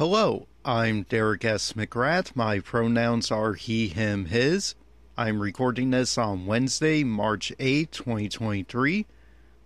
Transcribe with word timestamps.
Hello, 0.00 0.46
I'm 0.64 1.02
Derek 1.02 1.44
S. 1.44 1.74
McGrath. 1.74 2.34
My 2.34 2.60
pronouns 2.60 3.30
are 3.30 3.52
he, 3.52 3.88
him, 3.88 4.24
his. 4.24 4.74
I'm 5.14 5.42
recording 5.42 5.90
this 5.90 6.16
on 6.16 6.46
Wednesday, 6.46 7.04
March 7.04 7.52
8, 7.60 7.92
2023. 7.92 9.04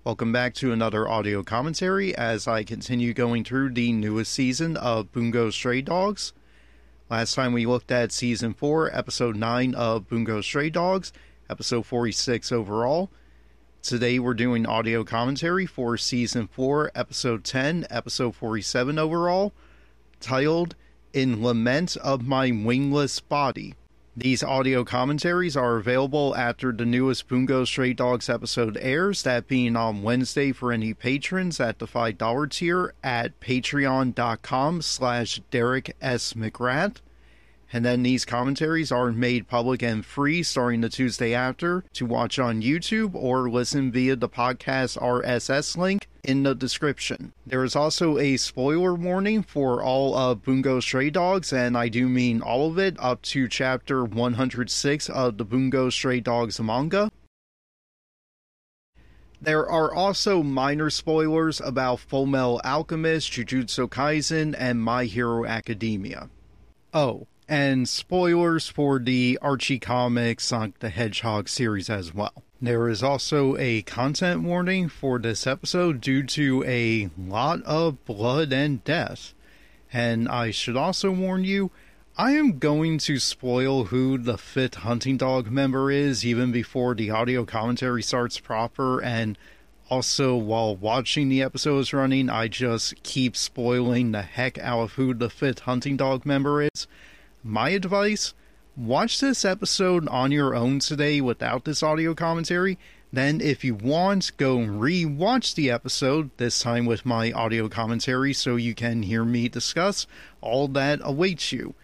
Welcome 0.03 0.33
back 0.33 0.55
to 0.55 0.73
another 0.73 1.09
audio 1.09 1.45
commentary 1.45 2.17
as 2.17 2.49
I 2.49 2.65
continue 2.65 3.15
going 3.15 3.45
through 3.45 3.75
the 3.75 3.93
newest 3.93 4.33
season 4.33 4.77
of 4.77 5.13
Bungo 5.13 5.51
Stray 5.51 5.83
Dogs. 5.83 6.33
Last 7.09 7.37
time 7.37 7.53
we 7.53 7.65
looked 7.65 7.93
at 7.93 8.11
season 8.11 8.55
4, 8.55 8.93
episode 8.93 9.37
9 9.37 9.77
of 9.77 10.09
Bungo 10.09 10.41
Stray 10.41 10.69
Dogs, 10.69 11.13
episode 11.49 11.87
46 11.87 12.51
overall. 12.51 13.09
Today 13.83 14.19
we're 14.19 14.35
doing 14.35 14.67
audio 14.67 15.05
commentary 15.05 15.67
for 15.67 15.97
season 15.97 16.49
4, 16.49 16.91
episode 16.93 17.45
10, 17.45 17.87
episode 17.89 18.35
47 18.35 18.99
overall 18.99 19.53
titled 20.25 20.75
In 21.13 21.43
Lament 21.43 21.99
of 21.99 22.27
My 22.27 22.51
Wingless 22.51 23.21
Body. 23.21 23.75
These 24.17 24.43
audio 24.43 24.83
commentaries 24.83 25.55
are 25.55 25.77
available 25.77 26.35
after 26.35 26.73
the 26.73 26.87
newest 26.87 27.29
Bungo 27.29 27.67
Stray 27.67 27.93
Dogs 27.93 28.31
episode 28.31 28.79
airs, 28.81 29.23
that 29.25 29.47
being 29.49 29.77
on 29.77 30.03
Wednesday 30.03 30.51
for 30.53 30.73
any 30.73 30.95
patrons 30.95 31.61
at 31.61 31.79
the 31.79 31.87
$5 31.87 32.51
tier 32.51 32.95
at 33.03 33.39
patreon.com 33.41 34.81
slash 34.81 35.43
Derek 35.51 35.95
S. 36.01 36.33
McGrath. 36.33 36.97
And 37.75 37.85
then 37.85 38.05
these 38.05 38.25
commentaries 38.25 38.93
are 38.93 39.11
made 39.11 39.49
public 39.49 39.83
and 39.83 40.07
free 40.07 40.45
starting 40.45 40.81
the 40.81 40.89
Tuesday 40.89 41.35
after 41.35 41.83
to 41.95 42.07
watch 42.07 42.39
on 42.39 42.63
YouTube 42.63 43.17
or 43.17 43.51
listen 43.51 43.91
via 43.91 44.15
the 44.15 44.29
podcast 44.29 44.97
RSS 44.97 45.77
link 45.77 46.07
in 46.23 46.45
the 46.45 46.55
description. 46.55 47.33
There 47.45 47.65
is 47.65 47.75
also 47.75 48.17
a 48.17 48.37
spoiler 48.37 48.95
warning 48.95 49.43
for 49.43 49.83
all 49.83 50.17
of 50.17 50.45
Bungo 50.45 50.79
Stray 50.79 51.11
Dogs, 51.11 51.53
and 51.53 51.77
I 51.77 51.89
do 51.89 52.09
mean 52.09 52.41
all 52.41 52.71
of 52.71 52.79
it, 52.79 52.95
up 53.01 53.23
to 53.23 53.49
chapter 53.49 54.05
106 54.05 55.11
of 55.11 55.37
the 55.37 55.45
Bungo 55.45 55.91
Stray 55.91 56.21
Dogs 56.21 56.61
manga. 56.61 57.11
There 59.43 59.69
are 59.69 59.93
also 59.93 60.45
minor 60.45 60.91
spoilers 60.91 61.61
about 61.61 61.99
Fullmetal 61.99 62.61
Alchemist, 62.65 63.33
Jujutsu 63.33 63.89
Kaisen, 63.89 64.55
and 64.57 64.81
My 64.81 65.07
Hero 65.07 65.45
Academia. 65.45 66.31
Oh, 66.95 67.27
and 67.49 67.89
spoilers 67.89 68.69
for 68.69 68.99
the 68.99 69.39
Archie 69.43 69.79
Comics 69.79 70.45
Sonic 70.45 70.79
the 70.79 70.89
Hedgehog 70.89 71.49
series 71.49 71.91
as 71.91 72.15
well. 72.15 72.43
There 72.61 72.89
is 72.89 73.03
also 73.03 73.57
a 73.59 73.83
content 73.83 74.43
warning 74.43 74.89
for 74.89 75.19
this 75.19 75.47
episode 75.47 76.01
due 76.01 76.23
to 76.23 76.65
a 76.67 77.11
lot 77.19 77.63
of 77.65 78.03
blood 78.07 78.53
and 78.53 78.83
death. 78.85 79.35
And 79.93 80.29
I 80.29 80.51
should 80.51 80.77
also 80.77 81.11
warn 81.11 81.45
you, 81.45 81.71
I 82.17 82.33
am 82.33 82.59
going 82.59 82.99
to 82.99 83.19
spoil 83.19 83.85
who 83.85 84.17
the 84.19 84.39
fifth 84.39 84.77
hunting 84.77 85.17
dog 85.17 85.51
member 85.51 85.91
is 85.91 86.25
even 86.25 86.53
before 86.53 86.95
the 86.95 87.11
audio 87.11 87.45
commentary 87.45 88.03
starts 88.03 88.39
proper 88.39 89.03
and 89.03 89.37
also 89.91 90.37
while 90.37 90.75
watching 90.75 91.29
the 91.29 91.43
episodes 91.43 91.93
running 91.93 92.31
I 92.31 92.49
just 92.49 93.03
keep 93.03 93.37
spoiling 93.37 94.13
the 94.13 94.23
heck 94.23 94.59
out 94.59 94.81
of 94.81 94.93
who 94.93 95.13
the 95.13 95.29
fifth 95.29 95.61
hunting 95.61 95.97
dog 95.97 96.25
member 96.25 96.63
is 96.63 96.87
my 97.45 97.69
advice 97.69 98.33
watch 98.75 99.21
this 99.21 99.45
episode 99.45 100.09
on 100.09 100.33
your 100.33 100.55
own 100.55 100.79
today 100.79 101.21
without 101.21 101.65
this 101.65 101.83
audio 101.83 102.15
commentary. 102.15 102.79
Then, 103.13 103.41
if 103.41 103.63
you 103.63 103.75
want, 103.75 104.33
go 104.39 104.61
re 104.61 105.05
watch 105.05 105.55
the 105.55 105.71
episode, 105.71 106.31
this 106.39 106.59
time 106.59 106.87
with 106.87 107.07
my 107.07 107.31
audio 107.31 107.69
commentary, 107.69 108.33
so 108.33 108.57
you 108.57 108.75
can 108.75 109.03
hear 109.03 109.25
me 109.25 109.49
discuss 109.49 110.07
all 110.41 110.67
that 110.69 111.01
awaits 111.05 111.53
you. 111.53 111.75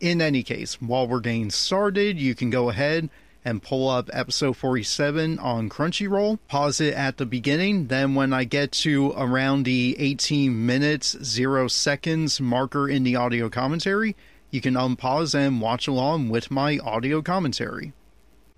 In 0.00 0.20
any 0.20 0.42
case, 0.42 0.82
while 0.82 1.08
we're 1.08 1.20
getting 1.20 1.50
started, 1.50 2.18
you 2.18 2.34
can 2.34 2.50
go 2.50 2.68
ahead 2.68 3.08
and 3.46 3.62
pull 3.62 3.88
up 3.88 4.10
episode 4.12 4.56
47 4.56 5.38
on 5.38 5.70
Crunchyroll. 5.70 6.38
Pause 6.48 6.80
it 6.82 6.94
at 6.94 7.16
the 7.18 7.26
beginning. 7.26 7.86
Then, 7.86 8.14
when 8.14 8.32
I 8.34 8.44
get 8.44 8.72
to 8.72 9.12
around 9.16 9.62
the 9.62 9.96
18 9.98 10.66
minutes, 10.66 11.16
0 11.22 11.68
seconds 11.68 12.40
marker 12.40 12.88
in 12.88 13.04
the 13.04 13.16
audio 13.16 13.48
commentary, 13.48 14.16
you 14.54 14.60
can 14.60 14.74
unpause 14.74 15.34
and 15.34 15.60
watch 15.60 15.88
along 15.88 16.28
with 16.28 16.48
my 16.48 16.78
audio 16.78 17.20
commentary. 17.20 17.92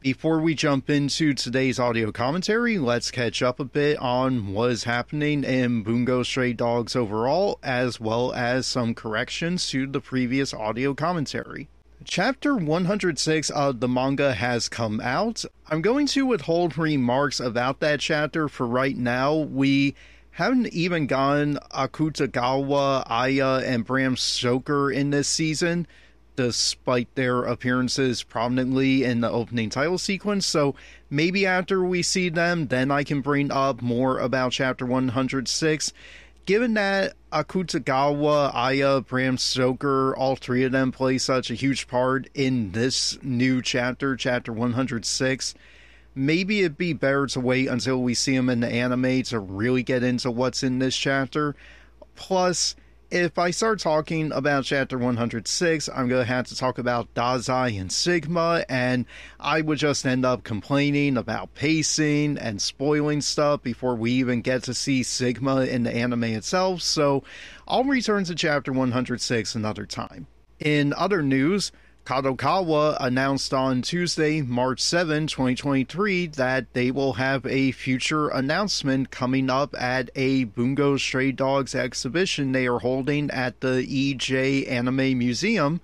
Before 0.00 0.40
we 0.40 0.54
jump 0.54 0.90
into 0.90 1.32
today's 1.32 1.80
audio 1.80 2.12
commentary, 2.12 2.76
let's 2.76 3.10
catch 3.10 3.40
up 3.40 3.58
a 3.58 3.64
bit 3.64 3.96
on 3.98 4.52
what 4.52 4.72
is 4.72 4.84
happening 4.84 5.42
in 5.42 5.82
Bungo 5.82 6.22
Stray 6.22 6.52
Dogs 6.52 6.94
overall, 6.94 7.58
as 7.62 7.98
well 7.98 8.34
as 8.34 8.66
some 8.66 8.94
corrections 8.94 9.70
to 9.70 9.86
the 9.86 10.02
previous 10.02 10.52
audio 10.52 10.92
commentary. 10.92 11.70
Chapter 12.04 12.54
106 12.54 13.48
of 13.48 13.80
the 13.80 13.88
manga 13.88 14.34
has 14.34 14.68
come 14.68 15.00
out. 15.00 15.46
I'm 15.70 15.80
going 15.80 16.06
to 16.08 16.26
withhold 16.26 16.76
remarks 16.76 17.40
about 17.40 17.80
that 17.80 18.00
chapter 18.00 18.48
for 18.50 18.66
right 18.66 18.98
now. 18.98 19.34
We 19.34 19.94
haven't 20.36 20.66
even 20.74 21.06
gotten 21.06 21.58
Akutagawa, 21.72 23.04
Aya, 23.06 23.62
and 23.64 23.86
Bram 23.86 24.18
Stoker 24.18 24.90
in 24.90 25.08
this 25.08 25.28
season, 25.28 25.86
despite 26.36 27.14
their 27.14 27.44
appearances 27.44 28.22
prominently 28.22 29.02
in 29.02 29.22
the 29.22 29.30
opening 29.30 29.70
title 29.70 29.96
sequence. 29.96 30.44
So 30.44 30.74
maybe 31.08 31.46
after 31.46 31.82
we 31.82 32.02
see 32.02 32.28
them, 32.28 32.66
then 32.66 32.90
I 32.90 33.02
can 33.02 33.22
bring 33.22 33.50
up 33.50 33.80
more 33.80 34.18
about 34.18 34.52
Chapter 34.52 34.84
106. 34.84 35.94
Given 36.44 36.74
that 36.74 37.14
Akutagawa, 37.32 38.54
Aya, 38.54 39.00
Bram 39.00 39.38
Stoker, 39.38 40.14
all 40.14 40.36
three 40.36 40.64
of 40.64 40.72
them 40.72 40.92
play 40.92 41.16
such 41.16 41.50
a 41.50 41.54
huge 41.54 41.88
part 41.88 42.28
in 42.34 42.72
this 42.72 43.18
new 43.22 43.62
chapter, 43.62 44.14
Chapter 44.14 44.52
106 44.52 45.54
maybe 46.16 46.60
it'd 46.60 46.78
be 46.78 46.94
better 46.94 47.26
to 47.26 47.40
wait 47.40 47.68
until 47.68 48.02
we 48.02 48.14
see 48.14 48.34
him 48.34 48.48
in 48.48 48.60
the 48.60 48.68
anime 48.68 49.22
to 49.24 49.38
really 49.38 49.82
get 49.82 50.02
into 50.02 50.30
what's 50.30 50.62
in 50.62 50.78
this 50.78 50.96
chapter. 50.96 51.54
Plus, 52.16 52.74
if 53.10 53.38
I 53.38 53.52
start 53.52 53.78
talking 53.78 54.32
about 54.32 54.64
chapter 54.64 54.98
106, 54.98 55.88
I'm 55.90 56.08
going 56.08 56.22
to 56.22 56.24
have 56.24 56.46
to 56.48 56.56
talk 56.56 56.78
about 56.78 57.12
Dazai 57.14 57.80
and 57.80 57.92
Sigma, 57.92 58.64
and 58.68 59.04
I 59.38 59.60
would 59.60 59.78
just 59.78 60.04
end 60.04 60.24
up 60.24 60.42
complaining 60.42 61.16
about 61.16 61.54
pacing 61.54 62.36
and 62.38 62.60
spoiling 62.60 63.20
stuff 63.20 63.62
before 63.62 63.94
we 63.94 64.12
even 64.12 64.40
get 64.40 64.64
to 64.64 64.74
see 64.74 65.04
Sigma 65.04 65.60
in 65.66 65.84
the 65.84 65.94
anime 65.94 66.24
itself, 66.24 66.82
so 66.82 67.22
I'll 67.68 67.84
return 67.84 68.24
to 68.24 68.34
chapter 68.34 68.72
106 68.72 69.54
another 69.54 69.86
time. 69.86 70.26
In 70.58 70.92
other 70.94 71.22
news, 71.22 71.70
Kadokawa 72.06 72.96
announced 73.00 73.52
on 73.52 73.82
Tuesday, 73.82 74.40
March 74.40 74.80
7, 74.80 75.26
2023, 75.26 76.28
that 76.28 76.72
they 76.72 76.92
will 76.92 77.14
have 77.14 77.44
a 77.46 77.72
future 77.72 78.28
announcement 78.28 79.10
coming 79.10 79.50
up 79.50 79.74
at 79.76 80.08
a 80.14 80.44
Bungo 80.44 80.98
Stray 80.98 81.32
Dogs 81.32 81.74
exhibition 81.74 82.52
they 82.52 82.68
are 82.68 82.78
holding 82.78 83.28
at 83.32 83.60
the 83.60 83.84
EJ 83.84 84.70
Anime 84.70 85.18
Museum. 85.18 85.80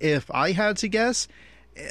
If 0.00 0.30
I 0.32 0.52
had 0.52 0.76
to 0.78 0.88
guess, 0.88 1.28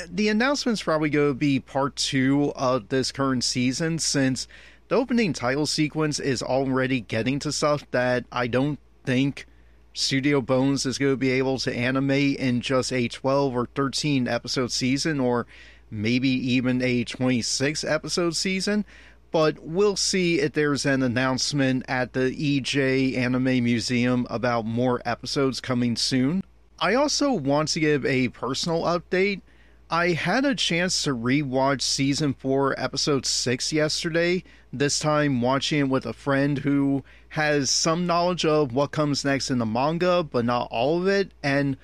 the 0.07 0.29
announcement's 0.29 0.83
probably 0.83 1.09
going 1.09 1.31
to 1.31 1.33
be 1.33 1.59
part 1.59 1.95
two 1.95 2.53
of 2.55 2.89
this 2.89 3.11
current 3.11 3.43
season 3.43 3.97
since 3.97 4.47
the 4.87 4.95
opening 4.95 5.33
title 5.33 5.65
sequence 5.65 6.19
is 6.19 6.43
already 6.43 7.01
getting 7.01 7.39
to 7.39 7.51
stuff 7.51 7.89
that 7.89 8.25
I 8.31 8.45
don't 8.45 8.77
think 9.03 9.47
Studio 9.93 10.41
Bones 10.41 10.85
is 10.85 10.97
going 10.97 11.13
to 11.13 11.17
be 11.17 11.31
able 11.31 11.59
to 11.59 11.73
animate 11.73 12.37
in 12.37 12.61
just 12.61 12.91
a 12.91 13.07
12 13.07 13.55
or 13.55 13.67
13 13.75 14.27
episode 14.27 14.71
season, 14.71 15.19
or 15.19 15.45
maybe 15.91 16.29
even 16.29 16.81
a 16.81 17.03
26 17.03 17.83
episode 17.83 18.35
season. 18.35 18.85
But 19.31 19.59
we'll 19.59 19.95
see 19.95 20.39
if 20.39 20.53
there's 20.53 20.85
an 20.85 21.01
announcement 21.01 21.85
at 21.87 22.13
the 22.13 22.31
EJ 22.31 23.17
Anime 23.17 23.63
Museum 23.63 24.27
about 24.29 24.65
more 24.65 25.01
episodes 25.05 25.59
coming 25.59 25.95
soon. 25.95 26.43
I 26.79 26.95
also 26.95 27.31
want 27.31 27.69
to 27.69 27.79
give 27.79 28.05
a 28.05 28.29
personal 28.29 28.83
update. 28.83 29.41
I 29.93 30.13
had 30.13 30.43
a 30.43 30.55
chance 30.55 31.03
to 31.03 31.15
rewatch 31.15 31.83
season 31.83 32.33
4, 32.33 32.73
episode 32.79 33.27
6 33.27 33.71
yesterday, 33.71 34.43
this 34.73 34.97
time 34.97 35.39
watching 35.39 35.81
it 35.81 35.89
with 35.89 36.07
a 36.07 36.13
friend 36.13 36.57
who 36.57 37.03
has 37.29 37.69
some 37.69 38.07
knowledge 38.07 38.43
of 38.43 38.73
what 38.73 38.89
comes 38.89 39.23
next 39.23 39.51
in 39.51 39.59
the 39.59 39.67
manga, 39.67 40.23
but 40.23 40.45
not 40.45 40.67
all 40.71 40.99
of 40.99 41.07
it. 41.07 41.31
And 41.43 41.77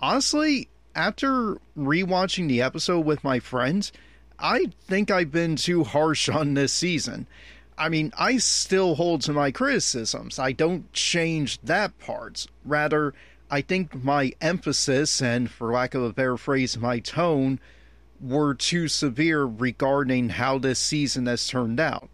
honestly, 0.00 0.68
after 0.94 1.58
rewatching 1.76 2.46
the 2.46 2.62
episode 2.62 3.04
with 3.04 3.24
my 3.24 3.40
friends, 3.40 3.90
I 4.38 4.66
think 4.86 5.10
I've 5.10 5.32
been 5.32 5.56
too 5.56 5.82
harsh 5.82 6.28
on 6.28 6.54
this 6.54 6.72
season. 6.72 7.26
I 7.76 7.88
mean, 7.88 8.12
I 8.16 8.36
still 8.36 8.94
hold 8.94 9.22
to 9.22 9.32
my 9.32 9.50
criticisms. 9.50 10.38
I 10.38 10.52
don't 10.52 10.92
change 10.92 11.60
that 11.62 11.98
part. 11.98 12.46
Rather, 12.64 13.14
I 13.50 13.60
think 13.62 13.94
my 14.02 14.32
emphasis 14.40 15.22
and, 15.22 15.50
for 15.50 15.72
lack 15.72 15.94
of 15.94 16.02
a 16.02 16.12
better 16.12 16.36
phrase, 16.36 16.76
my 16.76 16.98
tone 16.98 17.60
were 18.20 18.54
too 18.54 18.88
severe 18.88 19.44
regarding 19.44 20.30
how 20.30 20.58
this 20.58 20.78
season 20.78 21.26
has 21.26 21.46
turned 21.46 21.80
out. 21.80 22.10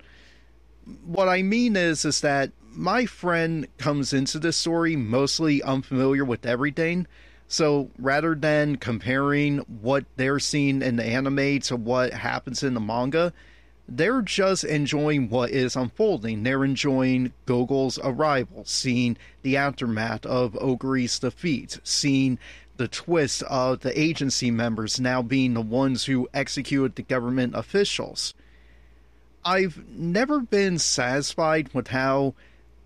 What 1.05 1.29
I 1.29 1.43
mean 1.43 1.77
is, 1.77 2.05
is 2.05 2.21
that 2.21 2.53
my 2.71 3.07
friend 3.07 3.67
comes 3.79 4.13
into 4.13 4.39
this 4.39 4.57
story 4.57 4.97
mostly 4.97 5.63
unfamiliar 5.63 6.25
with 6.25 6.45
everything. 6.45 7.07
So 7.49 7.91
rather 7.99 8.35
than 8.35 8.77
comparing 8.77 9.59
what 9.59 10.05
they're 10.17 10.39
seeing 10.39 10.83
in 10.83 10.97
the 10.97 11.05
anime 11.05 11.61
to 11.61 11.77
what 11.77 12.13
happens 12.13 12.63
in 12.63 12.75
the 12.75 12.81
manga, 12.81 13.33
they're 13.89 14.23
just 14.23 14.65
enjoying 14.65 15.29
what 15.29 15.51
is 15.51 15.77
unfolding. 15.77 16.43
They're 16.43 16.65
enjoying 16.65 17.33
Gogol's 17.47 17.99
arrival, 18.03 18.65
seeing 18.65 19.17
the 19.43 19.57
aftermath 19.57 20.25
of 20.25 20.57
Ogre's 20.61 21.19
defeat, 21.19 21.79
seeing 21.85 22.39
the 22.77 22.89
twist 22.89 23.43
of 23.45 23.81
the 23.81 23.99
agency 23.99 24.51
members 24.51 24.99
now 24.99 25.23
being 25.23 25.55
the 25.55 25.61
ones 25.61 26.07
who 26.07 26.29
executed 26.35 26.97
the 26.97 27.03
government 27.03 27.55
officials. 27.55 28.35
I've 29.45 29.87
never 29.89 30.41
been 30.41 30.79
satisfied 30.79 31.73
with 31.75 31.89
how 31.89 32.35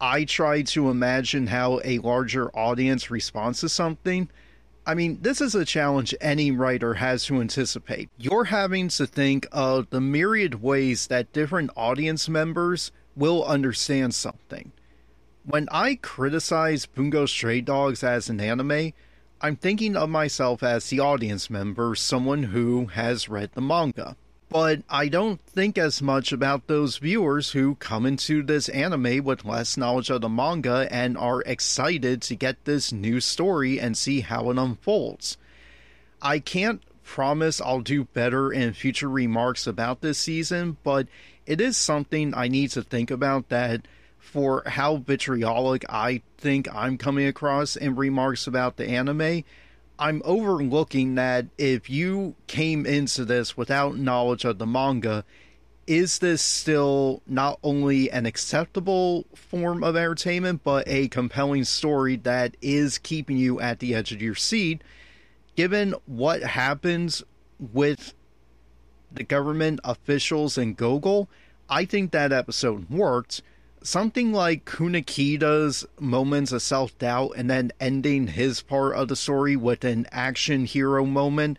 I 0.00 0.24
try 0.24 0.62
to 0.62 0.90
imagine 0.90 1.46
how 1.46 1.80
a 1.84 1.98
larger 1.98 2.50
audience 2.50 3.10
responds 3.10 3.60
to 3.60 3.68
something. 3.68 4.28
I 4.88 4.94
mean, 4.94 5.18
this 5.20 5.42
is 5.42 5.54
a 5.54 5.66
challenge 5.66 6.14
any 6.18 6.50
writer 6.50 6.94
has 6.94 7.26
to 7.26 7.42
anticipate. 7.42 8.08
You're 8.16 8.44
having 8.44 8.88
to 8.88 9.06
think 9.06 9.46
of 9.52 9.90
the 9.90 10.00
myriad 10.00 10.62
ways 10.62 11.08
that 11.08 11.30
different 11.34 11.70
audience 11.76 12.26
members 12.26 12.90
will 13.14 13.44
understand 13.44 14.14
something. 14.14 14.72
When 15.44 15.68
I 15.70 15.96
criticize 15.96 16.86
Bungo 16.86 17.26
Stray 17.26 17.60
Dogs 17.60 18.02
as 18.02 18.30
an 18.30 18.40
anime, 18.40 18.94
I'm 19.42 19.56
thinking 19.56 19.94
of 19.94 20.08
myself 20.08 20.62
as 20.62 20.88
the 20.88 21.00
audience 21.00 21.50
member, 21.50 21.94
someone 21.94 22.44
who 22.44 22.86
has 22.86 23.28
read 23.28 23.50
the 23.52 23.60
manga. 23.60 24.16
But 24.50 24.82
I 24.88 25.08
don't 25.08 25.40
think 25.44 25.76
as 25.76 26.00
much 26.00 26.32
about 26.32 26.68
those 26.68 26.96
viewers 26.96 27.50
who 27.50 27.74
come 27.74 28.06
into 28.06 28.42
this 28.42 28.68
anime 28.70 29.22
with 29.22 29.44
less 29.44 29.76
knowledge 29.76 30.08
of 30.08 30.22
the 30.22 30.28
manga 30.28 30.88
and 30.90 31.18
are 31.18 31.42
excited 31.42 32.22
to 32.22 32.34
get 32.34 32.64
this 32.64 32.90
new 32.90 33.20
story 33.20 33.78
and 33.78 33.96
see 33.96 34.20
how 34.20 34.50
it 34.50 34.58
unfolds. 34.58 35.36
I 36.22 36.38
can't 36.38 36.82
promise 37.04 37.60
I'll 37.60 37.80
do 37.80 38.04
better 38.04 38.50
in 38.50 38.72
future 38.72 39.08
remarks 39.08 39.66
about 39.66 40.00
this 40.00 40.18
season, 40.18 40.78
but 40.82 41.08
it 41.46 41.60
is 41.60 41.76
something 41.76 42.34
I 42.34 42.48
need 42.48 42.70
to 42.70 42.82
think 42.82 43.10
about 43.10 43.50
that 43.50 43.86
for 44.18 44.62
how 44.66 44.96
vitriolic 44.96 45.84
I 45.88 46.22
think 46.36 46.68
I'm 46.74 46.98
coming 46.98 47.26
across 47.26 47.76
in 47.76 47.96
remarks 47.96 48.46
about 48.46 48.76
the 48.76 48.88
anime, 48.88 49.44
I'm 49.98 50.22
overlooking 50.24 51.16
that 51.16 51.46
if 51.58 51.90
you 51.90 52.36
came 52.46 52.86
into 52.86 53.24
this 53.24 53.56
without 53.56 53.96
knowledge 53.96 54.44
of 54.44 54.58
the 54.58 54.66
manga, 54.66 55.24
is 55.88 56.18
this 56.18 56.40
still 56.42 57.22
not 57.26 57.58
only 57.64 58.10
an 58.10 58.26
acceptable 58.26 59.24
form 59.34 59.82
of 59.82 59.96
entertainment, 59.96 60.62
but 60.62 60.86
a 60.86 61.08
compelling 61.08 61.64
story 61.64 62.16
that 62.16 62.56
is 62.60 62.98
keeping 62.98 63.38
you 63.38 63.60
at 63.60 63.80
the 63.80 63.94
edge 63.94 64.12
of 64.12 64.22
your 64.22 64.34
seat? 64.34 64.82
Given 65.56 65.94
what 66.06 66.42
happens 66.42 67.24
with 67.58 68.14
the 69.10 69.24
government 69.24 69.80
officials 69.82 70.56
and 70.56 70.76
Gogol, 70.76 71.28
I 71.68 71.84
think 71.84 72.12
that 72.12 72.32
episode 72.32 72.88
worked 72.88 73.42
something 73.82 74.32
like 74.32 74.64
Kunikida's 74.64 75.86
moments 75.98 76.52
of 76.52 76.62
self 76.62 76.96
doubt 76.98 77.32
and 77.36 77.48
then 77.48 77.72
ending 77.80 78.28
his 78.28 78.60
part 78.62 78.94
of 78.94 79.08
the 79.08 79.16
story 79.16 79.56
with 79.56 79.84
an 79.84 80.06
action 80.10 80.64
hero 80.64 81.04
moment, 81.04 81.58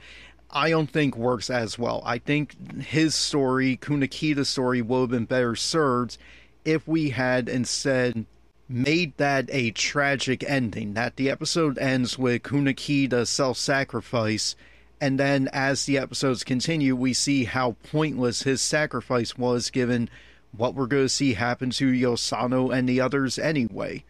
I 0.52 0.70
don't 0.72 0.90
think 0.90 1.16
works 1.16 1.50
as 1.50 1.78
well. 1.78 2.02
I 2.06 2.18
think 2.18 2.82
his 2.82 3.16
story, 3.16 3.78
Kunikida's 3.78 4.50
story, 4.50 4.82
would 4.82 5.02
have 5.02 5.10
been 5.10 5.26
better 5.26 5.56
served 5.56 6.18
if 6.66 6.88
we 6.88 7.12
had 7.12 7.48
instead 7.48 8.26
made 8.68 9.18
that 9.18 9.50
a 9.52 9.72
tragic 9.72 10.44
ending. 10.48 10.94
That 10.94 11.16
the 11.16 11.30
episode 11.30 11.78
ends 11.78 12.18
with 12.18 12.44
Kunikida's 12.44 13.30
self 13.30 13.58
sacrifice. 13.58 14.56
And 15.02 15.18
then, 15.18 15.50
as 15.54 15.86
the 15.86 15.98
episodes 15.98 16.44
continue, 16.44 16.96
we 16.96 17.14
see 17.14 17.46
how 17.46 17.78
pointless 17.90 18.44
his 18.44 18.62
sacrifice 18.62 19.38
was 19.38 19.70
given 19.70 20.10
what 20.56 20.76
we're 20.76 20.88
going 20.88 21.06
to 21.06 21.10
see 21.10 21.34
happen 21.34 21.70
to 21.72 21.92
Yosano 21.92 22.76
and 22.76 22.88
the 22.88 23.02
others 23.02 23.38
anyway. 23.40 24.04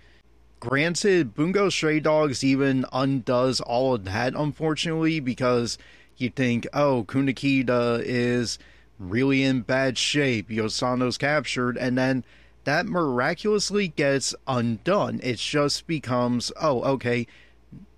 Granted, 0.60 1.36
Bungo 1.36 1.70
Stray 1.70 2.00
Dogs 2.00 2.44
even 2.44 2.86
undoes 2.92 3.62
all 3.62 3.96
of 3.96 4.06
that, 4.06 4.34
unfortunately, 4.36 5.20
because 5.20 5.78
you 6.18 6.30
think, 6.30 6.68
oh, 6.74 7.06
Kunikida 7.08 8.02
is 8.04 8.60
really 8.98 9.44
in 9.44 9.62
bad 9.62 9.98
shape, 9.98 10.50
Yosano's 10.50 11.18
captured, 11.18 11.78
and 11.78 11.98
then 11.98 12.26
that 12.66 12.86
miraculously 12.86 13.88
gets 13.88 14.36
undone. 14.48 15.22
It 15.24 15.38
just 15.38 15.88
becomes, 15.88 16.52
oh, 16.62 16.82
okay, 16.82 17.26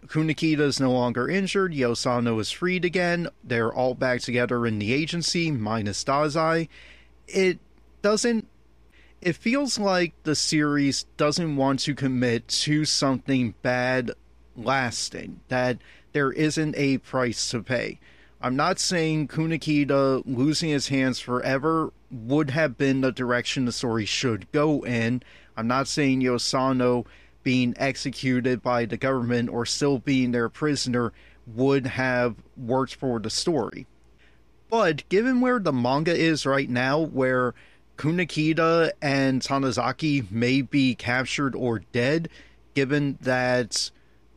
Kunikida 0.06 0.60
is 0.60 0.80
no 0.80 0.92
longer 0.92 1.28
injured, 1.28 1.74
Yosano 1.74 2.40
is 2.40 2.52
freed 2.52 2.86
again, 2.86 3.28
they're 3.44 3.74
all 3.74 3.96
back 3.96 4.22
together 4.22 4.68
in 4.68 4.78
the 4.78 4.94
agency, 4.94 5.50
minus 5.50 6.04
Dazai. 6.04 6.68
It 7.28 7.60
doesn't 8.02 8.48
it 9.22 9.36
feels 9.36 9.78
like 9.78 10.14
the 10.24 10.36
series 10.36 11.04
doesn't 11.16 11.56
want 11.56 11.80
to 11.82 11.94
commit 11.94 12.48
to 12.48 12.86
something 12.86 13.54
bad 13.62 14.12
lasting 14.56 15.40
that 15.48 15.78
there 16.14 16.32
isn't 16.32 16.76
a 16.76 16.98
price 16.98 17.50
to 17.52 17.62
pay. 17.62 18.00
I'm 18.42 18.56
not 18.56 18.80
saying 18.80 19.28
kunikida 19.28 20.24
losing 20.26 20.70
his 20.70 20.88
hands 20.88 21.20
forever 21.20 21.94
would 22.10 22.50
have 22.50 22.78
been 22.78 23.02
the 23.02 23.12
direction 23.12 23.66
the 23.66 23.72
story 23.72 24.06
should 24.06 24.52
go 24.52 24.84
in. 24.84 25.22
I'm 25.56 25.68
not 25.68 25.88
saying 25.88 26.22
yosano 26.22 27.06
being 27.44 27.76
executed 27.78 28.64
by 28.64 28.86
the 28.86 28.98
government 28.98 29.50
or 29.50 29.66
still 29.66 30.00
being 30.00 30.32
their 30.32 30.50
prisoner 30.50 31.14
would 31.46 31.86
have 31.86 32.36
worked 32.58 32.96
for 32.96 33.20
the 33.20 33.30
story. 33.30 33.86
But 34.70 35.08
given 35.10 35.42
where 35.42 35.60
the 35.60 35.74
manga 35.74 36.16
is 36.16 36.46
right 36.46 36.70
now 36.70 37.00
where 37.00 37.54
Kunikida 37.98 38.92
and 39.02 39.42
Tanizaki 39.42 40.30
may 40.32 40.62
be 40.62 40.96
captured 40.96 41.56
or 41.56 41.80
dead, 41.80 42.30
given 42.74 43.18
that 43.22 43.92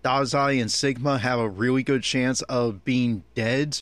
Dazai 0.04 0.60
and 0.60 0.70
Sigma 0.70 1.18
have 1.18 1.38
a 1.38 1.48
really 1.48 1.82
good 1.82 2.02
chance 2.02 2.42
of 2.42 2.84
being 2.84 3.24
dead. 3.34 3.80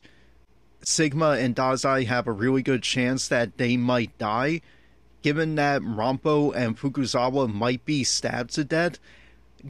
Sigma 0.82 1.30
and 1.32 1.56
Dazai 1.56 2.06
have 2.06 2.26
a 2.26 2.32
really 2.32 2.62
good 2.62 2.82
chance 2.82 3.28
that 3.28 3.58
they 3.58 3.76
might 3.76 4.16
die. 4.18 4.60
Given 5.22 5.54
that 5.56 5.82
Rampo 5.82 6.54
and 6.54 6.76
Fukuzawa 6.78 7.52
might 7.52 7.84
be 7.84 8.02
stabbed 8.04 8.54
to 8.54 8.64
death, 8.64 8.98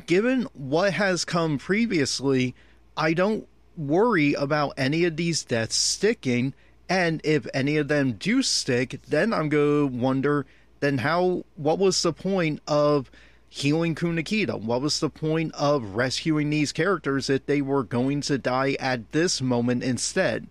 given 0.07 0.47
what 0.55 0.95
has 0.95 1.25
come 1.25 1.59
previously, 1.59 2.55
I 2.97 3.13
don't 3.13 3.47
worry 3.77 4.35
about 4.35 4.75
any 4.77 5.05
of 5.05 5.17
these 5.17 5.45
deaths 5.45 5.77
sticking 5.77 6.55
and 6.93 7.23
if 7.25 7.47
any 7.55 7.79
of 7.79 7.89
them 7.89 8.13
do 8.13 8.43
stick, 8.43 9.01
then 9.09 9.33
I'm 9.33 9.49
going 9.49 9.89
to 9.89 9.97
wonder 9.97 10.45
then 10.81 10.99
how, 10.99 11.47
what 11.57 11.79
was 11.79 12.03
the 12.03 12.13
point 12.13 12.61
of 12.69 13.11
healing 13.49 13.95
Kunikida? 13.95 14.61
What 14.61 14.83
was 14.83 15.01
the 15.01 15.09
point 15.09 15.55
of 15.55 15.95
rescuing 15.95 16.51
these 16.51 16.71
characters 16.71 17.31
if 17.31 17.47
they 17.47 17.63
were 17.63 17.83
going 17.83 18.21
to 18.23 18.37
die 18.37 18.77
at 18.79 19.11
this 19.13 19.41
moment 19.41 19.83
instead? 19.83 20.49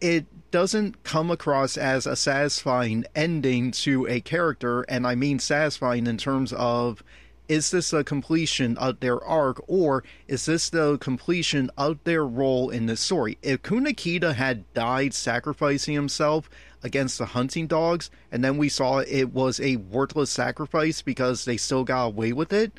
It 0.00 0.26
doesn't 0.50 1.04
come 1.04 1.30
across 1.30 1.76
as 1.76 2.08
a 2.08 2.16
satisfying 2.16 3.04
ending 3.14 3.70
to 3.70 4.04
a 4.08 4.20
character, 4.20 4.82
and 4.82 5.06
I 5.06 5.14
mean 5.14 5.38
satisfying 5.38 6.08
in 6.08 6.18
terms 6.18 6.52
of 6.54 7.04
is 7.48 7.70
this 7.70 7.92
a 7.92 8.04
completion 8.04 8.76
of 8.76 9.00
their 9.00 9.22
arc 9.24 9.60
or 9.66 10.04
is 10.26 10.46
this 10.46 10.68
the 10.70 10.98
completion 10.98 11.70
of 11.76 11.98
their 12.04 12.24
role 12.24 12.70
in 12.70 12.86
the 12.86 12.96
story? 12.96 13.38
If 13.42 13.62
Kunikida 13.62 14.34
had 14.34 14.72
died 14.74 15.14
sacrificing 15.14 15.94
himself 15.94 16.50
against 16.82 17.18
the 17.18 17.26
hunting 17.26 17.66
dogs 17.66 18.10
and 18.30 18.44
then 18.44 18.58
we 18.58 18.68
saw 18.68 18.98
it 18.98 19.32
was 19.32 19.60
a 19.60 19.76
worthless 19.76 20.30
sacrifice 20.30 21.02
because 21.02 21.44
they 21.44 21.56
still 21.56 21.84
got 21.84 22.06
away 22.06 22.32
with 22.32 22.52
it, 22.52 22.72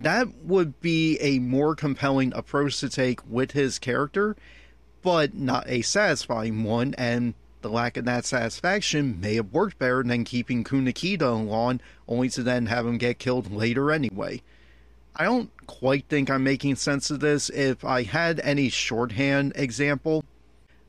that 0.00 0.28
would 0.42 0.80
be 0.80 1.18
a 1.20 1.38
more 1.38 1.74
compelling 1.74 2.32
approach 2.34 2.80
to 2.80 2.88
take 2.88 3.20
with 3.28 3.52
his 3.52 3.78
character, 3.78 4.36
but 5.02 5.34
not 5.34 5.64
a 5.68 5.82
satisfying 5.82 6.64
one. 6.64 6.94
And 6.98 7.34
the 7.66 7.72
lack 7.72 7.96
of 7.96 8.04
that 8.04 8.24
satisfaction 8.24 9.20
may 9.20 9.34
have 9.34 9.52
worked 9.52 9.76
better 9.76 10.02
than 10.04 10.22
keeping 10.22 10.62
Kunikida 10.62 11.50
on, 11.50 11.80
only 12.06 12.28
to 12.30 12.44
then 12.44 12.66
have 12.66 12.86
him 12.86 12.96
get 12.96 13.18
killed 13.18 13.50
later 13.50 13.90
anyway. 13.90 14.40
I 15.16 15.24
don't 15.24 15.50
quite 15.66 16.04
think 16.08 16.30
I'm 16.30 16.44
making 16.44 16.76
sense 16.76 17.10
of 17.10 17.18
this. 17.18 17.50
If 17.50 17.84
I 17.84 18.04
had 18.04 18.38
any 18.40 18.68
shorthand 18.68 19.52
example, 19.56 20.22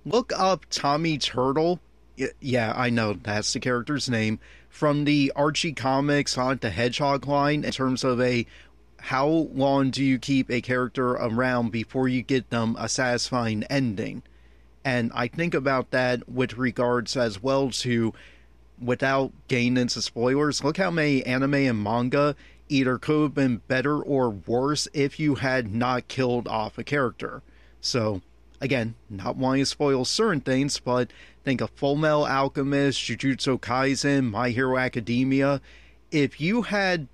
look 0.05 0.31
up 0.38 0.67
Tommy 0.69 1.17
Turtle. 1.17 1.79
Yeah, 2.39 2.74
I 2.75 2.91
know 2.91 3.13
that's 3.13 3.53
the 3.53 3.60
character's 3.60 4.07
name 4.07 4.39
from 4.69 5.05
the 5.05 5.31
Archie 5.36 5.74
Comics 5.74 6.34
Sonic 6.34 6.62
the 6.62 6.69
Hedgehog 6.69 7.25
line 7.25 7.63
in 7.63 7.72
terms 7.72 8.03
of 8.03 8.22
a 8.22 8.46
how 9.00 9.27
long 9.27 9.89
do 9.89 10.03
you 10.03 10.19
keep 10.19 10.51
a 10.51 10.62
character 10.62 11.12
around 11.13 11.72
before 11.72 12.07
you 12.07 12.22
get 12.22 12.51
them 12.51 12.75
a 12.77 12.88
satisfying 12.88 13.63
ending? 13.63 14.22
And 14.88 15.12
I 15.13 15.27
think 15.27 15.53
about 15.53 15.91
that 15.91 16.29
with 16.29 16.58
regards 16.58 17.17
as 17.17 17.44
well 17.44 17.72
to, 17.72 18.13
without 18.82 19.34
getting 19.50 19.75
into 19.75 20.01
spoilers, 20.01 20.63
look 20.63 20.77
how 20.77 20.91
many 20.91 21.25
anime 21.25 21.56
and 21.56 21.84
manga 21.84 22.38
either 22.70 22.98
could 22.98 23.22
have 23.22 23.34
been 23.34 23.58
better 23.67 24.01
or 24.01 24.29
worse 24.29 24.88
if 24.94 25.20
you 25.20 25.36
had 25.36 25.75
not 25.75 26.08
killed 26.08 26.48
off 26.48 26.77
a 26.77 26.86
character. 26.86 27.41
So, 27.82 28.22
again, 28.62 28.96
not 29.10 29.36
wanting 29.36 29.63
to 29.63 29.65
spoil 29.65 30.06
certain 30.06 30.39
things, 30.39 30.79
but 30.79 31.12
think 31.44 31.60
of 31.60 31.70
Full 31.72 31.98
Metal 31.98 32.25
Alchemist, 32.25 32.98
Jujutsu 32.98 33.60
Kaisen, 33.60 34.32
My 34.32 34.51
Hero 34.51 34.77
Academia. 34.77 35.60
If 36.12 36.39
you 36.39 36.62
had 36.62 37.10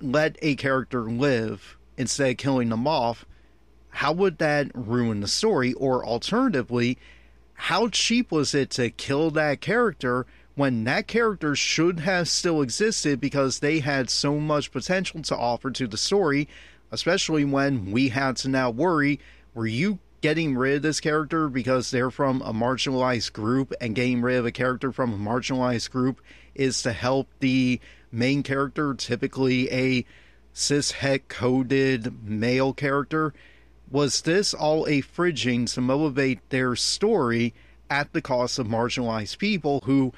let 0.00 0.36
a 0.40 0.54
character 0.54 1.10
live 1.10 1.78
instead 1.96 2.30
of 2.30 2.36
killing 2.36 2.68
them 2.68 2.86
off, 2.86 3.26
how 3.90 4.12
would 4.12 4.38
that 4.38 4.70
ruin 4.74 5.20
the 5.20 5.28
story? 5.28 5.72
Or 5.74 6.04
alternatively, 6.04 6.98
how 7.54 7.88
cheap 7.88 8.30
was 8.30 8.54
it 8.54 8.70
to 8.70 8.90
kill 8.90 9.30
that 9.32 9.60
character 9.60 10.26
when 10.54 10.84
that 10.84 11.06
character 11.06 11.54
should 11.54 12.00
have 12.00 12.28
still 12.28 12.62
existed 12.62 13.20
because 13.20 13.58
they 13.58 13.80
had 13.80 14.10
so 14.10 14.38
much 14.38 14.72
potential 14.72 15.22
to 15.22 15.36
offer 15.36 15.70
to 15.70 15.86
the 15.86 15.96
story, 15.96 16.48
especially 16.90 17.44
when 17.44 17.92
we 17.92 18.08
had 18.08 18.36
to 18.36 18.48
now 18.48 18.70
worry 18.70 19.20
were 19.54 19.66
you 19.66 19.98
getting 20.20 20.56
rid 20.56 20.76
of 20.76 20.82
this 20.82 21.00
character 21.00 21.48
because 21.48 21.90
they're 21.90 22.10
from 22.10 22.42
a 22.42 22.52
marginalized 22.52 23.32
group 23.32 23.72
and 23.80 23.94
getting 23.94 24.20
rid 24.20 24.36
of 24.36 24.46
a 24.46 24.52
character 24.52 24.92
from 24.92 25.12
a 25.12 25.30
marginalized 25.30 25.90
group 25.90 26.20
is 26.54 26.82
to 26.82 26.92
help 26.92 27.28
the 27.40 27.80
main 28.10 28.42
character, 28.42 28.94
typically 28.94 29.70
a 29.70 30.04
cis 30.52 30.90
het 30.90 31.28
coded 31.28 32.24
male 32.24 32.72
character? 32.72 33.32
Was 33.90 34.20
this 34.22 34.52
all 34.52 34.86
a 34.86 35.00
fridging 35.00 35.72
to 35.72 35.80
motivate 35.80 36.40
their 36.50 36.76
story 36.76 37.54
at 37.88 38.12
the 38.12 38.20
cost 38.20 38.58
of 38.58 38.66
marginalized 38.66 39.38
people 39.38 39.82
who 39.86 40.12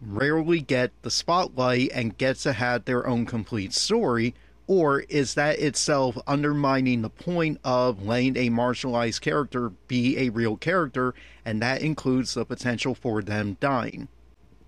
rarely 0.00 0.60
get 0.60 0.90
the 1.02 1.10
spotlight 1.10 1.90
and 1.94 2.18
get 2.18 2.36
to 2.38 2.52
have 2.52 2.84
their 2.84 3.06
own 3.06 3.24
complete 3.24 3.72
story? 3.72 4.34
Or 4.66 5.00
is 5.00 5.34
that 5.34 5.60
itself 5.60 6.18
undermining 6.26 7.02
the 7.02 7.10
point 7.10 7.60
of 7.62 8.04
letting 8.04 8.36
a 8.36 8.50
marginalized 8.50 9.20
character 9.20 9.70
be 9.86 10.18
a 10.18 10.30
real 10.30 10.56
character, 10.56 11.14
and 11.44 11.62
that 11.62 11.82
includes 11.82 12.34
the 12.34 12.44
potential 12.44 12.94
for 12.94 13.22
them 13.22 13.56
dying? 13.60 14.08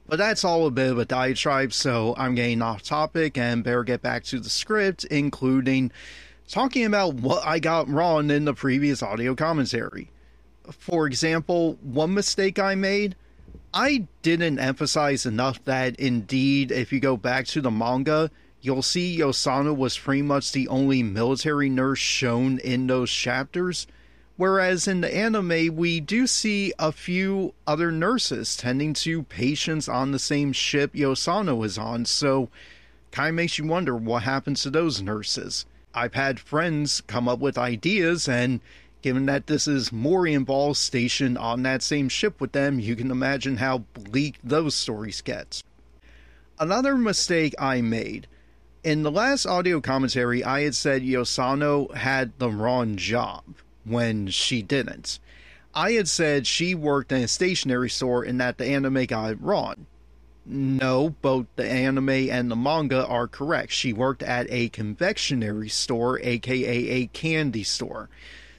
But 0.07 0.19
that's 0.19 0.45
all 0.45 0.67
a 0.67 0.71
bit 0.71 0.93
of 0.93 0.99
a 0.99 1.05
diatribe, 1.05 1.73
so 1.73 2.15
I'm 2.19 2.35
getting 2.35 2.61
off 2.61 2.83
topic 2.83 3.39
and 3.39 3.65
better 3.65 3.83
get 3.83 4.03
back 4.03 4.25
to 4.25 4.39
the 4.39 4.51
script, 4.51 5.05
including 5.05 5.91
talking 6.49 6.85
about 6.85 7.15
what 7.15 7.45
I 7.47 7.59
got 7.59 7.89
wrong 7.89 8.31
in 8.31 8.45
the 8.45 8.55
previous 8.55 9.03
audio 9.03 9.35
commentary. 9.35 10.11
For 10.71 11.07
example, 11.07 11.79
one 11.83 12.15
mistake 12.15 12.59
I 12.59 12.75
made, 12.75 13.17
I 13.73 14.07
didn't 14.23 14.59
emphasize 14.59 15.27
enough 15.27 15.65
that 15.65 15.97
indeed, 15.97 16.71
if 16.71 16.93
you 16.93 17.01
go 17.01 17.17
back 17.17 17.47
to 17.49 17.61
the 17.61 17.71
manga, 17.71 18.31
you'll 18.61 18.83
see 18.83 19.19
Yosano 19.19 19.77
was 19.77 19.99
pretty 19.99 20.23
much 20.23 20.53
the 20.53 20.69
only 20.69 21.03
military 21.03 21.69
nurse 21.69 21.99
shown 21.99 22.59
in 22.61 22.87
those 22.87 23.11
chapters. 23.11 23.87
Whereas 24.37 24.89
in 24.89 25.01
the 25.01 25.15
anime, 25.15 25.77
we 25.77 26.01
do 26.01 26.27
see 26.27 26.73
a 26.79 26.91
few 26.91 27.55
other 27.67 27.93
nurses 27.93 28.57
tending 28.57 28.95
to 28.95 29.23
patients 29.25 29.89
on 29.89 30.11
the 30.11 30.19
same 30.19 30.53
ship 30.53 30.93
Yosano 30.95 31.65
is 31.65 31.79
on, 31.79 32.05
so 32.05 32.49
kind 33.13 33.29
of 33.29 33.35
makes 33.35 33.59
you 33.59 33.67
wonder 33.67 33.95
what 33.95 34.25
happens 34.25 34.63
to 34.63 34.71
those 34.71 35.03
nurses. 35.03 35.67
I've 35.95 36.15
had 36.15 36.41
friends 36.41 37.03
come 37.07 37.29
up 37.29 37.39
with 37.39 37.57
ideas, 37.57 38.29
and 38.29 38.61
given 39.01 39.27
that 39.27 39.47
this 39.47 39.69
is 39.69 39.93
Mori 39.93 40.35
and 40.35 40.45
Ball 40.45 40.75
stationed 40.75 41.39
on 41.39 41.63
that 41.63 41.83
same 41.83 42.09
ship 42.09 42.41
with 42.41 42.53
them, 42.53 42.81
you 42.81 42.97
can 42.97 43.11
imagine 43.11 43.59
how 43.59 43.79
bleak 43.95 44.39
those 44.43 44.75
stories 44.75 45.21
get. 45.21 45.63
Another 46.59 46.97
mistake 46.97 47.55
I 47.59 47.81
made. 47.81 48.27
In 48.83 49.03
the 49.03 49.11
last 49.11 49.47
audio 49.47 49.81
commentary, 49.81 50.43
I 50.43 50.63
had 50.63 50.75
said 50.75 51.03
Yosano 51.03 51.95
had 51.95 52.39
the 52.39 52.51
wrong 52.51 52.97
job 52.97 53.45
when 53.85 54.29
she 54.29 54.63
didn't. 54.63 55.19
I 55.75 55.93
had 55.93 56.09
said 56.09 56.47
she 56.47 56.75
worked 56.75 57.11
in 57.11 57.23
a 57.23 57.29
stationery 57.29 57.91
store 57.91 58.23
and 58.23 58.41
that 58.41 58.59
the 58.59 58.67
anime 58.67 59.07
got 59.07 59.33
it 59.33 59.41
wrong. 59.41 59.87
No, 60.47 61.11
both 61.23 61.47
the 61.57 61.69
anime 61.69 62.11
and 62.11 62.51
the 62.51 62.57
manga 62.57 63.07
are 63.07 63.27
correct. 63.27 63.73
She 63.73 63.93
worked 63.93 64.23
at 64.23 64.47
a 64.51 64.69
confectionery 64.69 65.71
store, 65.71 66.21
aka 66.21 66.89
a 66.89 67.07
candy 67.09 67.63
store. 67.63 68.11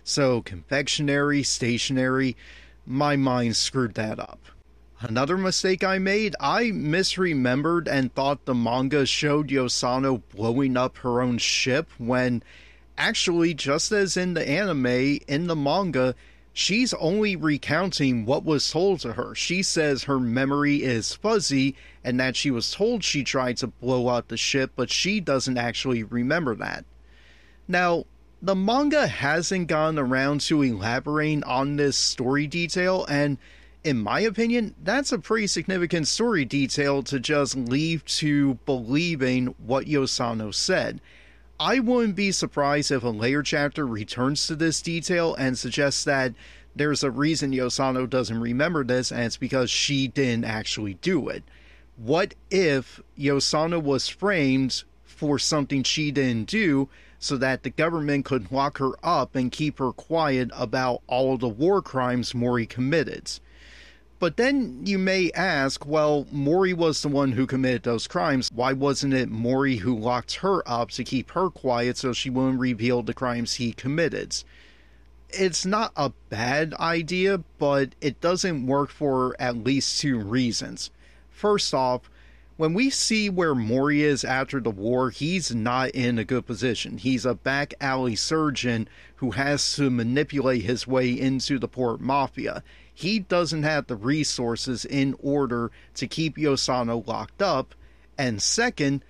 So, 0.03 0.41
confectionery, 0.41 1.43
stationery, 1.43 2.35
my 2.85 3.15
mind 3.15 3.55
screwed 3.55 3.95
that 3.95 4.19
up. 4.19 4.39
Another 4.99 5.37
mistake 5.37 5.83
I 5.83 5.99
made, 5.99 6.35
I 6.39 6.65
misremembered 6.71 7.87
and 7.87 8.13
thought 8.13 8.45
the 8.45 8.55
manga 8.55 9.05
showed 9.05 9.49
Yosano 9.49 10.21
blowing 10.33 10.77
up 10.77 10.97
her 10.99 11.21
own 11.21 11.37
ship 11.37 11.89
when 11.97 12.41
actually, 12.97 13.53
just 13.53 13.91
as 13.91 14.15
in 14.17 14.33
the 14.33 14.47
anime, 14.47 15.19
in 15.27 15.47
the 15.47 15.55
manga, 15.55 16.15
she's 16.55 16.93
only 16.93 17.35
recounting 17.35 18.25
what 18.25 18.45
was 18.45 18.71
told 18.71 19.01
to 19.01 19.11
her. 19.13 19.35
She 19.35 19.61
says 19.61 20.05
her 20.05 20.19
memory 20.19 20.77
is 20.83 21.13
fuzzy 21.13 21.75
and 22.01 22.17
that 22.17 22.37
she 22.37 22.49
was 22.49 22.71
told 22.71 23.03
she 23.03 23.25
tried 23.25 23.57
to 23.57 23.67
blow 23.67 24.07
out 24.07 24.29
the 24.29 24.37
ship, 24.37 24.71
but 24.75 24.89
she 24.89 25.19
doesn't 25.19 25.57
actually 25.57 26.01
remember 26.01 26.55
that. 26.55 26.85
Now, 27.67 28.05
the 28.41 28.55
manga 28.55 29.05
hasn't 29.05 29.67
gone 29.67 29.99
around 29.99 30.41
to 30.41 30.61
elaborating 30.61 31.43
on 31.43 31.75
this 31.75 31.97
story 31.97 32.47
detail, 32.47 33.05
and 33.09 33.37
in 33.83 33.99
my 33.99 34.21
opinion, 34.21 34.75
that's 34.81 35.11
a 35.11 35.19
pretty 35.19 35.47
significant 35.47 36.07
story 36.07 36.45
detail 36.45 37.03
to 37.03 37.19
just 37.19 37.55
leave 37.55 38.05
to 38.05 38.53
believing 38.65 39.55
what 39.57 39.87
Yosano 39.87 40.53
said. 40.53 41.01
I 41.59 41.79
wouldn't 41.79 42.17
be 42.17 42.31
surprised 42.33 42.91
if 42.91 43.03
a 43.03 43.09
later 43.09 43.41
chapter 43.41 43.87
returns 43.87 44.45
to 44.47 44.55
this 44.55 44.81
detail 44.81 45.35
and 45.35 45.57
suggests 45.57 46.03
that 46.03 46.33
there's 46.75 47.01
a 47.01 47.09
reason 47.09 47.53
Yosano 47.53 48.09
doesn't 48.09 48.41
remember 48.41 48.83
this, 48.83 49.09
and 49.09 49.21
it's 49.21 49.37
because 49.37 49.69
she 49.69 50.09
didn't 50.09 50.43
actually 50.43 50.95
do 50.95 51.29
it. 51.29 51.43
What 51.95 52.35
if 52.51 52.99
Yosano 53.17 53.81
was 53.81 54.09
framed 54.09 54.83
for 55.05 55.39
something 55.39 55.83
she 55.83 56.11
didn't 56.11 56.49
do 56.49 56.89
so 57.19 57.37
that 57.37 57.63
the 57.63 57.69
government 57.69 58.25
could 58.25 58.51
lock 58.51 58.79
her 58.79 58.91
up 59.01 59.33
and 59.35 59.49
keep 59.49 59.79
her 59.79 59.93
quiet 59.93 60.51
about 60.53 61.03
all 61.07 61.37
the 61.37 61.47
war 61.47 61.81
crimes 61.81 62.35
Mori 62.35 62.65
committed? 62.65 63.31
But 64.17 64.37
then 64.37 64.81
you 64.85 64.97
may 64.97 65.29
ask, 65.31 65.85
well, 65.85 66.25
Mori 66.31 66.73
was 66.73 67.01
the 67.01 67.09
one 67.09 67.33
who 67.33 67.45
committed 67.45 67.83
those 67.83 68.07
crimes. 68.07 68.49
Why 68.53 68.71
wasn't 68.71 69.13
it 69.13 69.29
Mori 69.29 69.77
who 69.77 69.97
locked 69.97 70.35
her 70.35 70.67
up 70.67 70.91
to 70.91 71.03
keep 71.03 71.31
her 71.31 71.49
quiet 71.49 71.97
so 71.97 72.13
she 72.13 72.29
wouldn't 72.29 72.59
reveal 72.59 73.03
the 73.03 73.13
crimes 73.13 73.55
he 73.55 73.73
committed? 73.73 74.43
It's 75.29 75.65
not 75.65 75.91
a 75.97 76.13
bad 76.29 76.73
idea, 76.75 77.39
but 77.59 77.93
it 77.99 78.21
doesn't 78.21 78.67
work 78.67 78.89
for 78.89 79.35
at 79.37 79.57
least 79.57 79.99
two 79.99 80.17
reasons. 80.17 80.91
First 81.29 81.73
off, 81.73 82.09
when 82.55 82.73
we 82.73 82.89
see 82.89 83.29
where 83.29 83.53
Mori 83.53 84.01
is 84.01 84.23
after 84.23 84.61
the 84.61 84.69
war, 84.69 85.09
he's 85.09 85.53
not 85.53 85.89
in 85.89 86.17
a 86.17 86.23
good 86.23 86.45
position. 86.45 86.99
He's 86.99 87.25
a 87.25 87.35
back 87.35 87.73
alley 87.81 88.15
surgeon 88.15 88.87
who 89.17 89.31
has 89.31 89.75
to 89.75 89.89
manipulate 89.89 90.61
his 90.61 90.87
way 90.87 91.11
into 91.11 91.59
the 91.59 91.67
port 91.67 91.99
mafia 91.99 92.63
he 92.95 93.19
doesn't 93.19 93.63
have 93.63 93.87
the 93.87 93.95
resources 93.97 94.85
in 94.85 95.15
order 95.21 95.69
to 95.95 96.07
keep 96.07 96.37
Yosano 96.37 97.05
locked 97.05 97.41
up. 97.41 97.75
And 98.17 98.41
second, 98.41 99.03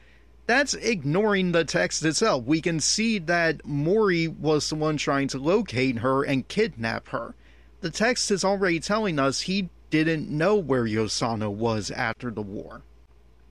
that's 0.47 0.73
ignoring 0.73 1.51
the 1.51 1.63
text 1.63 2.03
itself. 2.03 2.45
We 2.45 2.61
can 2.61 2.79
see 2.79 3.19
that 3.19 3.63
Mori 3.63 4.27
was 4.27 4.67
the 4.69 4.75
one 4.75 4.97
trying 4.97 5.27
to 5.29 5.37
locate 5.37 5.99
her 5.99 6.23
and 6.23 6.47
kidnap 6.47 7.09
her. 7.09 7.35
The 7.81 7.91
text 7.91 8.31
is 8.31 8.43
already 8.43 8.79
telling 8.79 9.19
us 9.19 9.41
he 9.41 9.69
didn't 9.91 10.29
know 10.29 10.55
where 10.55 10.85
Yosano 10.85 11.51
was 11.51 11.91
after 11.91 12.31
the 12.31 12.41
war. 12.41 12.81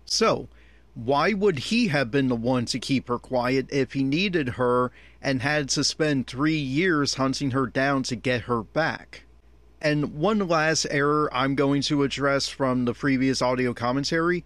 So, 0.05 0.49
why 0.95 1.33
would 1.33 1.59
he 1.59 1.89
have 1.89 2.11
been 2.11 2.29
the 2.29 2.37
one 2.37 2.67
to 2.67 2.79
keep 2.81 3.09
her 3.09 3.19
quiet 3.19 3.67
if 3.71 3.93
he 3.93 4.03
needed 4.03 4.51
her 4.51 4.91
and 5.23 5.43
had 5.43 5.69
to 5.71 5.85
spend 5.85 6.27
three 6.27 6.59
years 6.59 7.15
hunting 7.15 7.53
her 7.53 7.67
down 7.67 8.03
to 8.05 8.17
get 8.17 8.43
her 8.43 8.63
back? 8.63 9.25
And 9.81 10.15
one 10.15 10.39
last 10.49 10.87
error 10.91 11.29
I'm 11.33 11.55
going 11.55 11.83
to 11.83 12.03
address 12.03 12.49
from 12.49 12.85
the 12.85 12.95
previous 12.95 13.43
audio 13.43 13.75
commentary. 13.75 14.45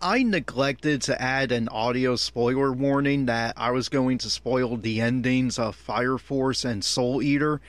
I 0.00 0.22
neglected 0.22 1.02
to 1.02 1.20
add 1.20 1.50
an 1.50 1.68
audio 1.68 2.14
spoiler 2.16 2.72
warning 2.72 3.26
that 3.26 3.54
I 3.56 3.72
was 3.72 3.88
going 3.88 4.18
to 4.18 4.30
spoil 4.30 4.76
the 4.76 5.00
endings 5.00 5.58
of 5.58 5.74
Fire 5.74 6.18
Force 6.18 6.64
and 6.64 6.84
Soul 6.84 7.20
Eater. 7.20 7.60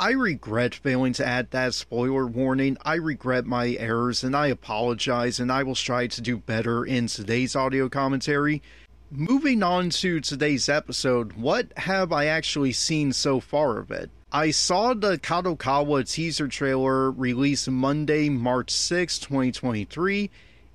I 0.00 0.10
regret 0.10 0.74
failing 0.74 1.12
to 1.14 1.26
add 1.26 1.50
that 1.52 1.74
spoiler 1.74 2.26
warning. 2.26 2.76
I 2.82 2.94
regret 2.94 3.46
my 3.46 3.70
errors 3.78 4.22
and 4.22 4.36
I 4.36 4.48
apologize, 4.48 5.40
and 5.40 5.50
I 5.50 5.62
will 5.62 5.74
try 5.74 6.06
to 6.06 6.20
do 6.20 6.36
better 6.36 6.84
in 6.84 7.06
today's 7.06 7.56
audio 7.56 7.88
commentary. 7.88 8.62
Moving 9.10 9.62
on 9.62 9.90
to 9.90 10.20
today's 10.20 10.68
episode, 10.68 11.32
what 11.32 11.72
have 11.78 12.12
I 12.12 12.26
actually 12.26 12.72
seen 12.72 13.12
so 13.12 13.40
far 13.40 13.78
of 13.78 13.90
it? 13.90 14.10
I 14.30 14.50
saw 14.50 14.92
the 14.92 15.16
Kadokawa 15.16 16.06
teaser 16.10 16.48
trailer 16.48 17.10
released 17.10 17.70
Monday, 17.70 18.28
March 18.28 18.70
6, 18.70 19.18
2023. 19.20 20.30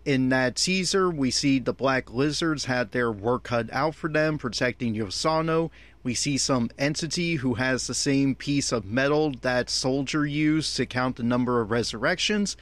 in 0.05 0.29
that 0.29 0.55
teaser, 0.55 1.10
we 1.10 1.29
see 1.31 1.60
the 1.60 1.72
Black 1.72 2.12
Lizards 2.12 2.65
had 2.65 2.91
their 2.91 3.12
work 3.12 3.43
cut 3.43 3.72
out 3.72 3.93
for 3.95 4.10
them, 4.10 4.39
protecting 4.39 4.95
Yosano. 4.95 5.69
We 6.01 6.15
see 6.15 6.38
some 6.38 6.72
entity 6.77 7.36
who 7.36 7.53
has 7.53 7.86
the 7.86 7.93
same 7.93 8.36
piece 8.36 8.72
of 8.72 8.86
metal 8.86 9.33
that 9.41 9.69
Soldier 9.69 10.25
used 10.25 10.75
to 10.77 10.86
count 10.86 11.17
the 11.17 11.24
number 11.24 11.62
of 11.62 11.69
resurrections. 11.72 12.57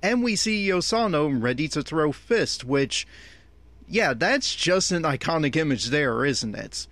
And 0.00 0.22
we 0.22 0.36
see 0.36 0.68
Yosano 0.68 1.42
ready 1.42 1.68
to 1.68 1.82
throw 1.82 2.12
fist, 2.12 2.64
which, 2.64 3.06
yeah, 3.88 4.14
that's 4.14 4.54
just 4.54 4.92
an 4.92 5.02
iconic 5.02 5.56
image 5.56 5.86
there, 5.86 6.24
isn't 6.24 6.54
it? 6.54 6.86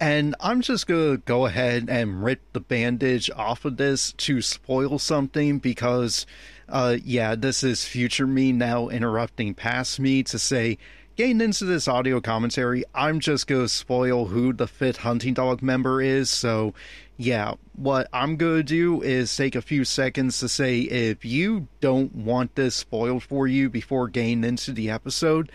And 0.00 0.36
I'm 0.38 0.60
just 0.60 0.86
gonna 0.86 1.16
go 1.16 1.46
ahead 1.46 1.88
and 1.88 2.22
rip 2.22 2.40
the 2.52 2.60
bandage 2.60 3.30
off 3.34 3.64
of 3.64 3.78
this 3.78 4.12
to 4.12 4.40
spoil 4.40 4.98
something 4.98 5.58
because, 5.58 6.24
uh, 6.68 6.96
yeah, 7.04 7.34
this 7.34 7.64
is 7.64 7.84
future 7.84 8.26
me 8.26 8.52
now 8.52 8.88
interrupting 8.88 9.54
past 9.54 9.98
me 9.98 10.22
to 10.24 10.38
say, 10.38 10.78
getting 11.16 11.40
into 11.40 11.64
this 11.64 11.88
audio 11.88 12.20
commentary, 12.20 12.84
I'm 12.94 13.18
just 13.18 13.48
gonna 13.48 13.66
spoil 13.66 14.26
who 14.26 14.52
the 14.52 14.68
fifth 14.68 14.98
hunting 14.98 15.34
dog 15.34 15.62
member 15.62 16.00
is. 16.00 16.30
So, 16.30 16.74
yeah, 17.16 17.54
what 17.74 18.08
I'm 18.12 18.36
gonna 18.36 18.62
do 18.62 19.02
is 19.02 19.36
take 19.36 19.56
a 19.56 19.62
few 19.62 19.84
seconds 19.84 20.38
to 20.38 20.48
say 20.48 20.82
if 20.82 21.24
you 21.24 21.66
don't 21.80 22.14
want 22.14 22.54
this 22.54 22.76
spoiled 22.76 23.24
for 23.24 23.48
you 23.48 23.68
before 23.68 24.06
getting 24.06 24.44
into 24.44 24.70
the 24.70 24.90
episode, 24.90 25.50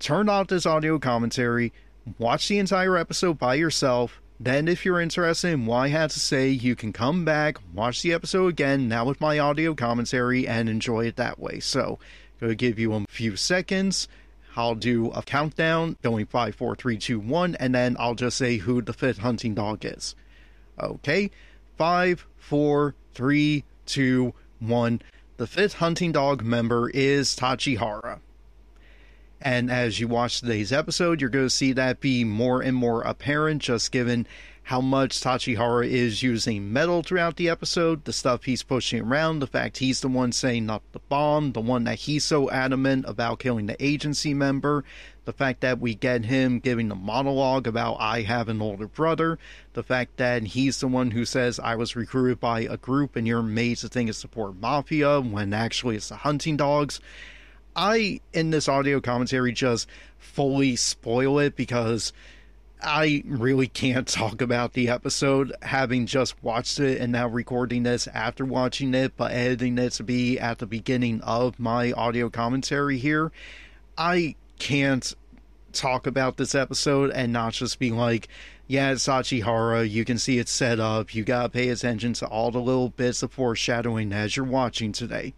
turn 0.00 0.28
off 0.28 0.48
this 0.48 0.66
audio 0.66 0.98
commentary 0.98 1.72
watch 2.18 2.48
the 2.48 2.58
entire 2.58 2.96
episode 2.96 3.38
by 3.38 3.54
yourself. 3.54 4.20
Then, 4.38 4.68
if 4.68 4.84
you're 4.84 5.00
interested 5.00 5.52
in 5.52 5.64
what 5.66 5.78
I 5.78 5.88
had 5.88 6.10
to 6.10 6.20
say, 6.20 6.50
you 6.50 6.76
can 6.76 6.92
come 6.92 7.24
back, 7.24 7.56
watch 7.72 8.02
the 8.02 8.12
episode 8.12 8.48
again, 8.48 8.86
now 8.86 9.06
with 9.06 9.20
my 9.20 9.38
audio 9.38 9.74
commentary, 9.74 10.46
and 10.46 10.68
enjoy 10.68 11.06
it 11.06 11.16
that 11.16 11.38
way. 11.38 11.58
So, 11.60 11.98
going 12.38 12.50
to 12.50 12.54
give 12.54 12.78
you 12.78 12.92
a 12.92 13.04
few 13.08 13.36
seconds. 13.36 14.08
I'll 14.54 14.74
do 14.74 15.10
a 15.10 15.22
countdown 15.22 15.96
going 16.02 16.26
five, 16.26 16.54
four, 16.54 16.76
three, 16.76 16.98
two, 16.98 17.18
one, 17.18 17.54
and 17.56 17.74
then 17.74 17.96
I'll 17.98 18.14
just 18.14 18.36
say 18.36 18.56
who 18.56 18.80
the 18.82 18.92
fifth 18.92 19.18
hunting 19.18 19.54
dog 19.54 19.84
is. 19.84 20.14
Okay, 20.80 21.30
five, 21.76 22.26
four, 22.36 22.94
three, 23.14 23.64
two, 23.84 24.34
one. 24.58 25.02
The 25.36 25.46
fifth 25.46 25.74
hunting 25.74 26.12
dog 26.12 26.42
member 26.42 26.88
is 26.90 27.36
Tachihara. 27.36 28.20
And 29.46 29.70
as 29.70 30.00
you 30.00 30.08
watch 30.08 30.40
today's 30.40 30.72
episode, 30.72 31.20
you're 31.20 31.30
going 31.30 31.46
to 31.46 31.50
see 31.50 31.72
that 31.74 32.00
be 32.00 32.24
more 32.24 32.60
and 32.60 32.76
more 32.76 33.02
apparent, 33.02 33.62
just 33.62 33.92
given 33.92 34.26
how 34.64 34.80
much 34.80 35.20
Tachihara 35.20 35.86
is 35.86 36.20
using 36.20 36.72
metal 36.72 37.04
throughout 37.04 37.36
the 37.36 37.48
episode, 37.48 38.06
the 38.06 38.12
stuff 38.12 38.42
he's 38.42 38.64
pushing 38.64 39.02
around, 39.02 39.38
the 39.38 39.46
fact 39.46 39.76
he's 39.76 40.00
the 40.00 40.08
one 40.08 40.32
saying 40.32 40.66
not 40.66 40.82
the 40.90 40.98
bomb, 40.98 41.52
the 41.52 41.60
one 41.60 41.84
that 41.84 42.00
he's 42.00 42.24
so 42.24 42.50
adamant 42.50 43.04
about 43.06 43.38
killing 43.38 43.66
the 43.66 43.76
agency 43.80 44.34
member, 44.34 44.82
the 45.26 45.32
fact 45.32 45.60
that 45.60 45.78
we 45.78 45.94
get 45.94 46.24
him 46.24 46.58
giving 46.58 46.88
the 46.88 46.96
monologue 46.96 47.68
about 47.68 47.98
I 48.00 48.22
have 48.22 48.48
an 48.48 48.60
older 48.60 48.88
brother, 48.88 49.38
the 49.74 49.84
fact 49.84 50.16
that 50.16 50.42
he's 50.42 50.80
the 50.80 50.88
one 50.88 51.12
who 51.12 51.24
says 51.24 51.60
I 51.60 51.76
was 51.76 51.94
recruited 51.94 52.40
by 52.40 52.62
a 52.62 52.76
group 52.76 53.14
and 53.14 53.28
you're 53.28 53.42
made 53.42 53.76
to 53.76 53.88
think 53.88 54.08
it's 54.08 54.18
support 54.18 54.56
mafia 54.56 55.20
when 55.20 55.52
actually 55.54 55.94
it's 55.94 56.08
the 56.08 56.16
hunting 56.16 56.56
dogs. 56.56 56.98
I, 57.76 58.20
in 58.32 58.50
this 58.50 58.68
audio 58.68 59.00
commentary, 59.00 59.52
just 59.52 59.86
fully 60.18 60.76
spoil 60.76 61.38
it 61.38 61.54
because 61.54 62.12
I 62.82 63.22
really 63.26 63.66
can't 63.68 64.08
talk 64.08 64.40
about 64.40 64.72
the 64.72 64.88
episode 64.88 65.52
having 65.62 66.06
just 66.06 66.42
watched 66.42 66.80
it 66.80 67.00
and 67.00 67.12
now 67.12 67.28
recording 67.28 67.82
this 67.82 68.06
after 68.08 68.44
watching 68.44 68.94
it, 68.94 69.16
but 69.16 69.32
editing 69.32 69.76
it 69.78 69.92
to 69.94 70.02
be 70.02 70.38
at 70.38 70.58
the 70.58 70.66
beginning 70.66 71.20
of 71.20 71.60
my 71.60 71.92
audio 71.92 72.30
commentary 72.30 72.98
here. 72.98 73.30
I 73.98 74.36
can't 74.58 75.14
talk 75.72 76.06
about 76.06 76.38
this 76.38 76.54
episode 76.54 77.10
and 77.10 77.32
not 77.32 77.52
just 77.52 77.78
be 77.78 77.90
like, 77.90 78.28
yeah, 78.66 78.90
it's 78.90 79.06
Tachihara, 79.06 79.88
you 79.88 80.04
can 80.04 80.18
see 80.18 80.38
it's 80.38 80.50
set 80.50 80.80
up, 80.80 81.14
you 81.14 81.24
gotta 81.24 81.50
pay 81.50 81.68
attention 81.68 82.14
to 82.14 82.26
all 82.26 82.50
the 82.50 82.58
little 82.58 82.88
bits 82.88 83.22
of 83.22 83.32
foreshadowing 83.32 84.12
as 84.12 84.36
you're 84.36 84.46
watching 84.46 84.92
today. 84.92 85.34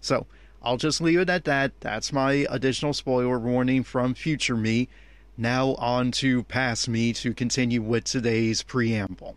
So, 0.00 0.26
I'll 0.64 0.78
just 0.78 1.00
leave 1.00 1.18
it 1.18 1.28
at 1.28 1.44
that. 1.44 1.72
That's 1.80 2.12
my 2.12 2.46
additional 2.48 2.94
spoiler 2.94 3.38
warning 3.38 3.84
from 3.84 4.14
future 4.14 4.56
me. 4.56 4.88
Now 5.36 5.74
on 5.74 6.10
to 6.12 6.42
past 6.44 6.88
me 6.88 7.12
to 7.14 7.34
continue 7.34 7.82
with 7.82 8.04
today's 8.04 8.62
preamble. 8.62 9.36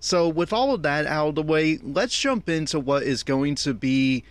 So, 0.00 0.28
with 0.28 0.52
all 0.52 0.74
of 0.74 0.82
that 0.82 1.06
out 1.06 1.28
of 1.30 1.34
the 1.36 1.42
way, 1.42 1.78
let's 1.82 2.18
jump 2.18 2.48
into 2.48 2.80
what 2.80 3.04
is 3.04 3.22
going 3.22 3.54
to 3.56 3.72
be 3.72 4.24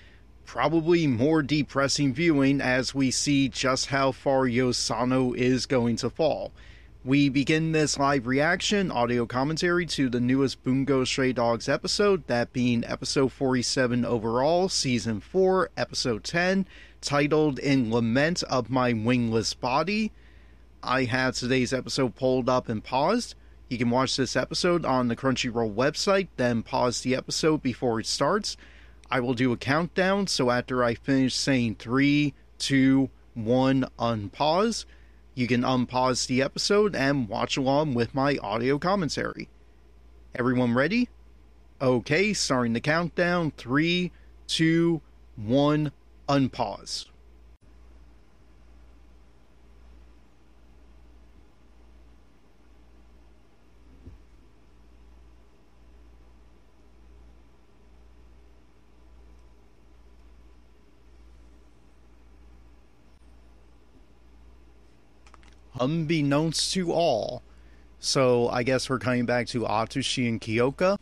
probably 0.46 1.08
more 1.08 1.42
depressing 1.42 2.14
viewing 2.14 2.62
as 2.62 2.94
we 2.94 3.10
see 3.10 3.50
just 3.50 3.88
how 3.88 4.12
far 4.12 4.44
Yosano 4.44 5.36
is 5.36 5.66
going 5.66 5.96
to 5.98 6.10
fall. 6.10 6.52
We 7.06 7.30
begin 7.30 7.72
this 7.72 8.00
live 8.00 8.26
reaction 8.26 8.90
audio 8.90 9.28
commentary 9.28 9.86
to 9.86 10.10
the 10.10 10.20
newest 10.20 10.64
Bungo 10.64 11.04
Stray 11.04 11.34
Dogs 11.34 11.70
episode, 11.70 12.26
that 12.26 12.52
being 12.52 12.84
episode 12.84 13.32
47 13.32 14.04
overall, 14.04 14.70
season 14.70 15.22
4, 15.22 15.70
episode 15.78 16.24
10, 16.24 16.66
titled 17.02 17.60
In 17.60 17.92
Lament 17.92 18.42
of 18.50 18.72
My 18.72 18.92
Wingless 18.92 19.54
Body. 19.54 20.14
I 20.82 21.04
have 21.04 21.36
today's 21.36 21.74
episode 21.74 22.16
pulled 22.16 22.50
up 22.50 22.70
and 22.70 22.84
paused. 22.84 23.36
You 23.70 23.78
can 23.78 23.92
watch 23.92 24.18
this 24.18 24.36
episode 24.36 24.84
on 24.84 25.08
the 25.08 25.16
Crunchyroll 25.16 25.76
website, 25.76 26.30
then 26.38 26.64
pause 26.64 27.02
the 27.02 27.16
episode 27.16 27.62
before 27.62 28.00
it 28.00 28.08
starts. 28.08 28.58
I 29.12 29.20
will 29.20 29.36
do 29.36 29.52
a 29.52 29.58
countdown, 29.58 30.26
so 30.26 30.50
after 30.50 30.84
I 30.84 30.96
finish 30.96 31.36
saying 31.36 31.76
3, 31.76 32.34
2, 32.58 33.10
1, 33.36 33.86
unpause 34.00 34.86
you 35.36 35.48
can 35.48 35.62
unpause 35.62 36.28
the 36.28 36.42
episode 36.42 36.96
and 36.96 37.28
watch 37.28 37.58
along 37.58 37.94
with 37.94 38.16
my 38.16 38.38
audio 38.42 38.80
commentary. 38.80 39.50
Everyone 40.34 40.74
ready? 40.74 41.10
Okay, 41.82 42.34
starting 42.34 42.74
the 42.74 42.80
countdown. 42.80 43.52
Three, 43.52 44.12
two, 44.48 45.02
one, 45.36 45.92
unpause. 46.30 47.06
Unbeknownst 65.80 66.74
to 66.74 66.92
all. 66.92 67.44
So 68.00 68.50
I 68.50 68.64
guess 68.64 68.90
we're 68.90 69.00
coming 69.00 69.26
back 69.26 69.48
to 69.48 69.62
Atsushi 69.62 70.28
and 70.28 70.40
Kyoka. 70.40 70.98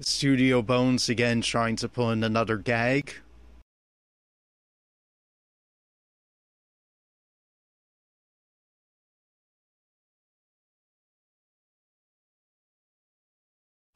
Studio 0.00 0.62
Bones 0.62 1.08
again 1.08 1.40
trying 1.40 1.76
to 1.76 1.88
pull 1.88 2.10
in 2.10 2.22
another 2.22 2.58
gag. 2.58 3.14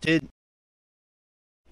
Did 0.01 0.29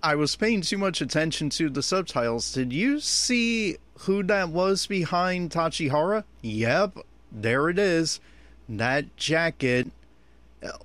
I 0.02 0.14
was 0.14 0.36
paying 0.36 0.60
too 0.60 0.78
much 0.78 1.00
attention 1.00 1.50
to 1.50 1.68
the 1.68 1.82
subtitles. 1.82 2.52
Did 2.52 2.72
you 2.72 3.00
see 3.00 3.78
who 4.00 4.22
that 4.24 4.50
was 4.50 4.86
behind 4.86 5.50
Tachihara? 5.50 6.24
Yep, 6.42 6.98
there 7.32 7.68
it 7.68 7.78
is. 7.78 8.20
That 8.68 9.16
jacket. 9.16 9.90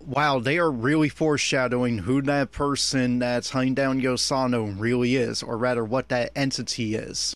Wow, 0.06 0.40
they 0.40 0.58
are 0.58 0.72
really 0.72 1.10
foreshadowing 1.10 2.00
who 2.00 2.22
that 2.24 2.52
person 2.52 3.20
that's 3.20 3.52
hunting 3.52 3.76
down 3.76 4.02
Yosano 4.02 4.80
really 4.80 5.16
is, 5.16 5.44
or 5.44 5.58
rather, 5.58 5.84
what 5.84 6.10
that 6.10 6.32
entity 6.36 6.96
is. 6.96 7.36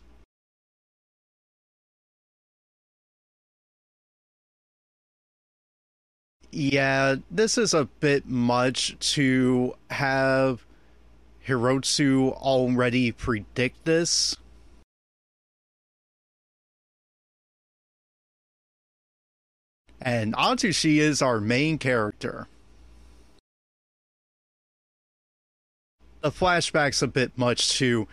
Yeah, 6.52 7.16
this 7.30 7.58
is 7.58 7.74
a 7.74 7.86
bit 8.00 8.26
much 8.28 8.98
to 9.14 9.76
have 9.90 10.66
Hirotsu 11.48 12.34
already 12.34 13.12
predict 13.12 13.86
this. 13.86 14.36
And 20.02 20.34
Atsushi 20.36 20.98
is 20.98 21.22
our 21.22 21.40
main 21.40 21.78
character. 21.78 22.48
The 26.22 26.32
flashback's 26.32 27.02
a 27.02 27.08
bit 27.08 27.38
much 27.38 27.78
too. 27.78 28.08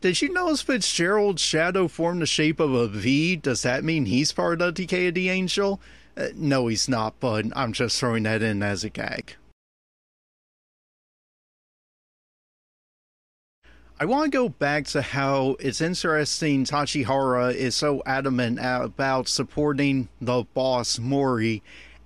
Did 0.00 0.20
you 0.20 0.32
notice 0.32 0.62
Fitzgerald's 0.62 1.42
shadow 1.42 1.88
formed 1.88 2.22
the 2.22 2.26
shape 2.26 2.60
of 2.60 2.72
a 2.72 2.86
V? 2.86 3.36
Does 3.36 3.62
that 3.62 3.82
mean 3.82 4.06
he's 4.06 4.32
part 4.32 4.60
of 4.60 4.74
the 4.74 4.82
Decay 4.82 5.08
of 5.08 5.14
the 5.14 5.30
Angel? 5.30 5.80
Uh, 6.16 6.28
no, 6.34 6.66
he's 6.66 6.88
not, 6.88 7.18
but 7.20 7.46
I'm 7.54 7.72
just 7.72 7.98
throwing 7.98 8.22
that 8.22 8.42
in 8.42 8.62
as 8.62 8.84
a 8.84 8.90
gag. 8.90 9.36
I 13.98 14.04
want 14.04 14.30
to 14.30 14.38
go 14.38 14.50
back 14.50 14.84
to 14.88 15.00
how 15.00 15.56
it's 15.58 15.80
interesting 15.80 16.64
Tachihara 16.64 17.54
is 17.54 17.74
so 17.74 18.02
adamant 18.04 18.58
about 18.60 19.26
supporting 19.26 20.08
the 20.20 20.44
boss 20.52 20.98
Mori 20.98 21.62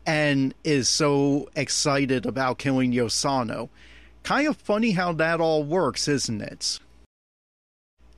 and 0.06 0.54
is 0.62 0.88
so 0.88 1.48
excited 1.56 2.26
about 2.26 2.58
killing 2.58 2.92
Yosano. 2.92 3.70
Kind 4.22 4.46
of 4.46 4.56
funny 4.56 4.92
how 4.92 5.12
that 5.14 5.40
all 5.40 5.64
works, 5.64 6.06
isn't 6.06 6.40
it? 6.40 6.78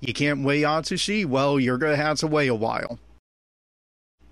You 0.01 0.13
can't 0.13 0.43
weigh 0.43 0.63
Atsushi? 0.63 1.25
Well, 1.25 1.59
you're 1.59 1.79
going 1.79 1.97
to 1.97 2.03
have 2.03 2.19
to 2.19 2.27
wait 2.27 2.49
a 2.49 2.55
while. 2.55 2.99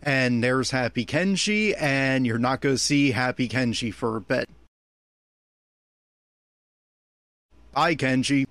And 0.03 0.43
there's 0.43 0.71
Happy 0.71 1.05
Kenji, 1.05 1.75
and 1.79 2.27
you're 2.27 2.39
not 2.39 2.61
going 2.61 2.75
to 2.75 2.79
see 2.79 3.11
Happy 3.11 3.49
Kenji 3.49 3.93
for 3.93 4.17
a 4.17 4.21
bit. 4.21 4.49
Bye, 7.73 7.95
Kenji. 7.95 8.47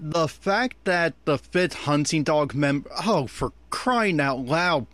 the 0.00 0.28
fact 0.28 0.76
that 0.84 1.14
the 1.24 1.38
fifth 1.38 1.74
hunting 1.74 2.22
dog 2.22 2.54
member. 2.54 2.90
Oh, 3.04 3.26
for 3.26 3.52
crying 3.70 4.20
out 4.20 4.38
loud. 4.40 4.86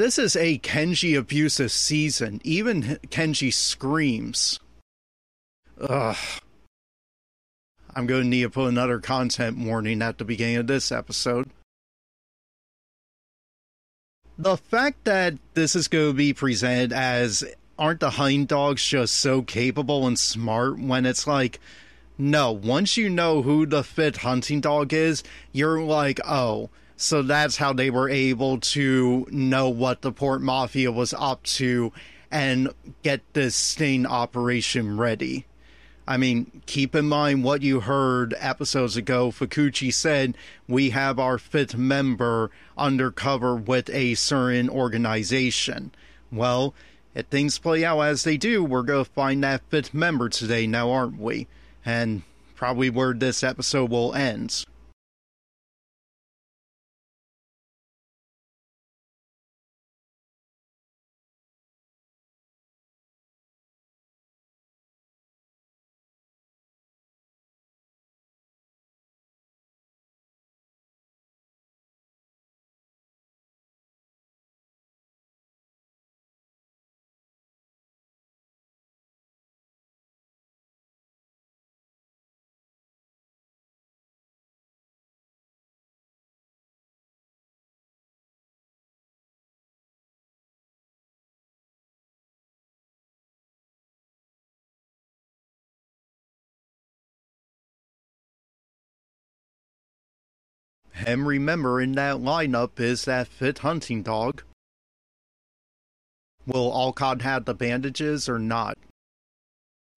This 0.00 0.18
is 0.18 0.34
a 0.34 0.58
Kenji 0.58 1.14
abusive 1.18 1.70
season. 1.70 2.40
Even 2.42 2.98
Kenji 3.08 3.52
screams. 3.52 4.58
Ugh. 5.78 6.16
I'm 7.94 8.06
going 8.06 8.22
to 8.22 8.28
need 8.28 8.44
to 8.44 8.48
put 8.48 8.70
another 8.70 8.98
content 8.98 9.58
warning 9.58 10.00
at 10.00 10.16
the 10.16 10.24
beginning 10.24 10.56
of 10.56 10.68
this 10.68 10.90
episode. 10.90 11.50
The 14.38 14.56
fact 14.56 15.04
that 15.04 15.34
this 15.52 15.76
is 15.76 15.86
going 15.86 16.12
to 16.12 16.16
be 16.16 16.32
presented 16.32 16.94
as 16.94 17.44
aren't 17.78 18.00
the 18.00 18.08
hunting 18.08 18.46
dogs 18.46 18.82
just 18.82 19.16
so 19.16 19.42
capable 19.42 20.06
and 20.06 20.18
smart 20.18 20.78
when 20.78 21.04
it's 21.04 21.26
like 21.26 21.60
no, 22.16 22.52
once 22.52 22.96
you 22.96 23.10
know 23.10 23.42
who 23.42 23.66
the 23.66 23.84
fifth 23.84 24.18
hunting 24.18 24.62
dog 24.62 24.94
is, 24.94 25.22
you're 25.52 25.82
like, 25.82 26.20
oh, 26.26 26.70
so 27.00 27.22
that's 27.22 27.56
how 27.56 27.72
they 27.72 27.90
were 27.90 28.08
able 28.08 28.58
to 28.58 29.26
know 29.30 29.68
what 29.68 30.02
the 30.02 30.12
Port 30.12 30.40
Mafia 30.40 30.90
was 30.92 31.14
up 31.16 31.42
to 31.44 31.92
and 32.30 32.68
get 33.02 33.20
this 33.32 33.56
sting 33.56 34.06
operation 34.06 34.96
ready. 34.96 35.46
I 36.06 36.16
mean, 36.16 36.62
keep 36.66 36.94
in 36.94 37.06
mind 37.06 37.44
what 37.44 37.62
you 37.62 37.80
heard 37.80 38.34
episodes 38.38 38.96
ago. 38.96 39.30
Fukuchi 39.30 39.92
said 39.92 40.36
we 40.68 40.90
have 40.90 41.18
our 41.18 41.38
fifth 41.38 41.76
member 41.76 42.50
undercover 42.76 43.54
with 43.54 43.88
a 43.90 44.14
certain 44.14 44.68
organization. 44.68 45.92
Well, 46.32 46.74
if 47.14 47.26
things 47.26 47.58
play 47.58 47.84
out 47.84 48.00
as 48.00 48.24
they 48.24 48.36
do, 48.36 48.64
we're 48.64 48.82
going 48.82 49.04
to 49.04 49.10
find 49.10 49.42
that 49.44 49.62
fifth 49.68 49.94
member 49.94 50.28
today 50.28 50.66
now, 50.66 50.90
aren't 50.90 51.18
we? 51.18 51.46
and 51.84 52.22
probably 52.54 52.90
where 52.90 53.14
this 53.14 53.42
episode 53.42 53.90
will 53.90 54.14
end. 54.14 54.64
And 101.06 101.26
remember, 101.26 101.80
in 101.80 101.92
that 101.92 102.16
lineup 102.16 102.78
is 102.78 103.04
that 103.04 103.28
fit 103.28 103.58
hunting 103.58 104.02
dog. 104.02 104.42
Will 106.46 106.72
Alcott 106.72 107.22
have 107.22 107.44
the 107.44 107.54
bandages 107.54 108.28
or 108.28 108.38
not? 108.38 108.76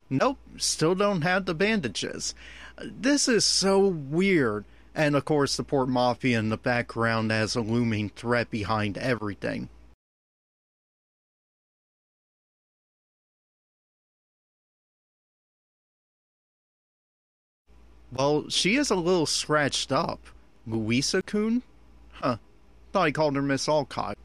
Nope, 0.09 0.37
still 0.57 0.95
don't 0.95 1.21
have 1.21 1.45
the 1.45 1.55
bandages. 1.55 2.35
This 2.81 3.27
is 3.27 3.45
so 3.45 3.79
weird. 3.79 4.65
And 4.95 5.15
of 5.15 5.25
course, 5.25 5.57
the 5.57 5.63
Port 5.63 5.89
Mafia 5.89 6.37
in 6.37 6.49
the 6.49 6.57
background 6.57 7.31
as 7.31 7.55
a 7.55 7.61
looming 7.61 8.09
threat 8.09 8.51
behind 8.51 8.97
everything. 8.97 9.69
Well, 18.11 18.49
she 18.49 18.75
is 18.75 18.91
a 18.91 18.95
little 18.95 19.25
scratched 19.25 19.91
up. 19.91 20.19
Louisa 20.65 21.21
Kun? 21.21 21.63
Huh. 22.13 22.37
Thought 22.91 23.07
he 23.07 23.11
called 23.11 23.35
her 23.35 23.41
Miss 23.41 23.67
Alcott. 23.67 24.17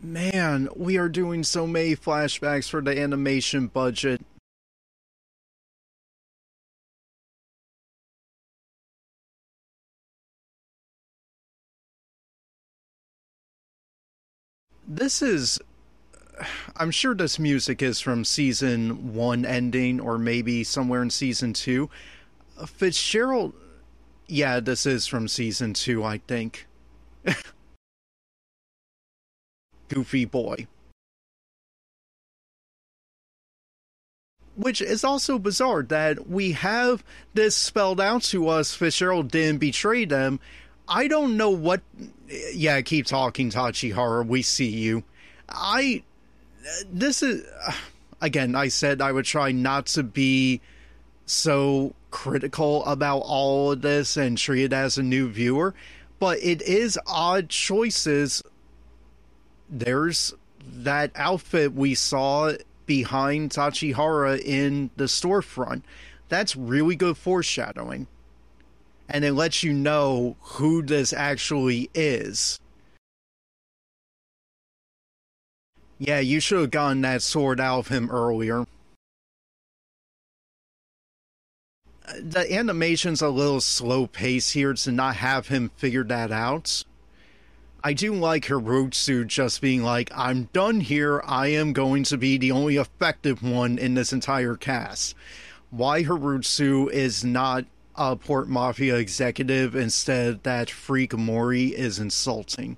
Man, 0.00 0.68
we 0.76 0.96
are 0.96 1.08
doing 1.08 1.42
so 1.42 1.66
many 1.66 1.96
flashbacks 1.96 2.68
for 2.68 2.80
the 2.80 2.98
animation 2.98 3.66
budget. 3.66 4.20
This 14.86 15.20
is 15.20 15.60
I'm 16.76 16.90
sure 16.90 17.14
this 17.14 17.38
music 17.38 17.82
is 17.82 18.00
from 18.00 18.24
season 18.24 19.14
one 19.14 19.44
ending 19.44 20.00
or 20.00 20.18
maybe 20.18 20.64
somewhere 20.64 21.02
in 21.02 21.10
season 21.10 21.52
two. 21.52 21.90
Uh, 22.58 22.66
Fitzgerald, 22.66 23.52
yeah, 24.26 24.60
this 24.60 24.86
is 24.86 25.06
from 25.06 25.28
season 25.28 25.74
two, 25.74 26.04
I 26.04 26.18
think. 26.18 26.66
Goofy 29.88 30.24
boy. 30.24 30.66
Which 34.54 34.82
is 34.82 35.04
also 35.04 35.38
bizarre 35.38 35.82
that 35.84 36.28
we 36.28 36.52
have 36.52 37.04
this 37.32 37.54
spelled 37.54 38.00
out 38.00 38.22
to 38.24 38.48
us. 38.48 38.74
Fitzgerald 38.74 39.30
didn't 39.30 39.58
betray 39.58 40.04
them. 40.04 40.40
I 40.88 41.06
don't 41.06 41.36
know 41.36 41.50
what. 41.50 41.80
Yeah, 42.52 42.80
keep 42.80 43.06
talking, 43.06 43.50
Tachihara. 43.50 44.26
We 44.26 44.42
see 44.42 44.68
you. 44.68 45.04
I 45.48 46.02
this 46.90 47.22
is 47.22 47.44
again. 48.20 48.54
I 48.54 48.68
said 48.68 49.00
I 49.00 49.12
would 49.12 49.24
try 49.24 49.52
not 49.52 49.86
to 49.86 50.02
be 50.02 50.60
so 51.26 51.94
critical 52.10 52.84
about 52.86 53.18
all 53.18 53.72
of 53.72 53.82
this 53.82 54.16
and 54.16 54.38
treat 54.38 54.64
it 54.64 54.72
as 54.72 54.98
a 54.98 55.02
new 55.02 55.28
viewer, 55.28 55.74
but 56.18 56.38
it 56.42 56.62
is 56.62 56.98
odd 57.06 57.48
choices. 57.48 58.42
There's 59.68 60.34
that 60.64 61.10
outfit 61.14 61.74
we 61.74 61.94
saw 61.94 62.52
behind 62.86 63.50
Tachihara 63.50 64.40
in 64.40 64.90
the 64.96 65.04
storefront. 65.04 65.82
That's 66.28 66.56
really 66.56 66.96
good 66.96 67.16
foreshadowing. 67.16 68.06
And 69.08 69.24
it 69.24 69.32
lets 69.32 69.62
you 69.62 69.72
know 69.72 70.36
who 70.40 70.82
this 70.82 71.12
actually 71.12 71.90
is. 71.94 72.60
Yeah, 75.98 76.20
you 76.20 76.38
should 76.40 76.60
have 76.60 76.70
gotten 76.70 77.00
that 77.02 77.22
sword 77.22 77.60
out 77.60 77.80
of 77.80 77.88
him 77.88 78.10
earlier. 78.10 78.66
Uh, 82.06 82.12
the 82.22 82.52
animation's 82.52 83.20
a 83.20 83.28
little 83.28 83.60
slow 83.60 84.06
pace 84.06 84.50
here 84.50 84.74
to 84.74 84.92
not 84.92 85.16
have 85.16 85.48
him 85.48 85.70
figure 85.76 86.04
that 86.04 86.30
out. 86.30 86.84
I 87.82 87.92
do 87.92 88.12
like 88.14 88.46
Hirotsu 88.46 89.26
just 89.26 89.60
being 89.60 89.82
like, 89.82 90.10
I'm 90.14 90.48
done 90.52 90.80
here. 90.80 91.22
I 91.24 91.48
am 91.48 91.72
going 91.72 92.04
to 92.04 92.16
be 92.16 92.36
the 92.36 92.52
only 92.52 92.76
effective 92.76 93.42
one 93.42 93.78
in 93.78 93.94
this 93.94 94.12
entire 94.12 94.56
cast. 94.56 95.14
Why 95.70 96.02
Hirotsu 96.04 96.90
is 96.90 97.24
not 97.24 97.66
a 97.94 98.16
Port 98.16 98.48
Mafia 98.48 98.96
executive 98.96 99.74
instead 99.74 100.42
that 100.44 100.70
freak 100.70 101.16
Mori 101.16 101.66
is 101.66 101.98
insulting. 101.98 102.76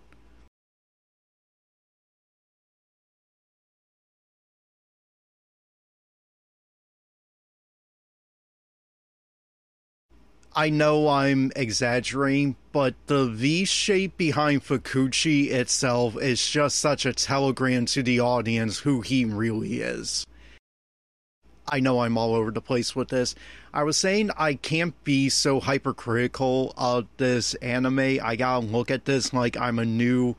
I 10.55 10.69
know 10.69 11.09
I'm 11.09 11.53
exaggerating, 11.55 12.57
but 12.73 12.95
the 13.07 13.27
V 13.27 13.65
shape 13.65 14.17
behind 14.17 14.65
Fukuchi 14.65 15.51
itself 15.51 16.21
is 16.21 16.45
just 16.45 16.79
such 16.79 17.07
a 17.07 17.13
telegram 17.13 17.87
to 17.87 18.03
the 18.03 18.19
audience 18.19 18.81
who 18.81 19.01
he 19.01 19.25
really 19.25 19.81
is. 19.81 20.27
I 21.69 21.79
know 21.79 22.01
I'm 22.01 22.19
all 22.19 22.35
over 22.35 22.51
the 22.51 22.61
place 22.61 22.97
with 22.97 23.09
this. 23.09 23.37
I 23.73 23.85
was 23.85 23.97
saying 23.97 24.31
I 24.37 24.55
can't 24.55 25.05
be 25.05 25.29
so 25.29 25.61
hypercritical 25.61 26.75
of 26.77 27.07
this 27.17 27.55
anime. 27.55 28.19
I 28.21 28.35
gotta 28.35 28.67
look 28.67 28.91
at 28.91 29.05
this 29.05 29.33
like 29.33 29.57
I'm 29.57 29.79
a 29.79 29.85
new 29.85 30.35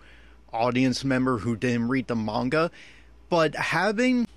audience 0.52 1.06
member 1.06 1.38
who 1.38 1.56
didn't 1.56 1.88
read 1.88 2.08
the 2.08 2.18
manga. 2.18 2.70
But 3.30 3.56
having 3.56 4.28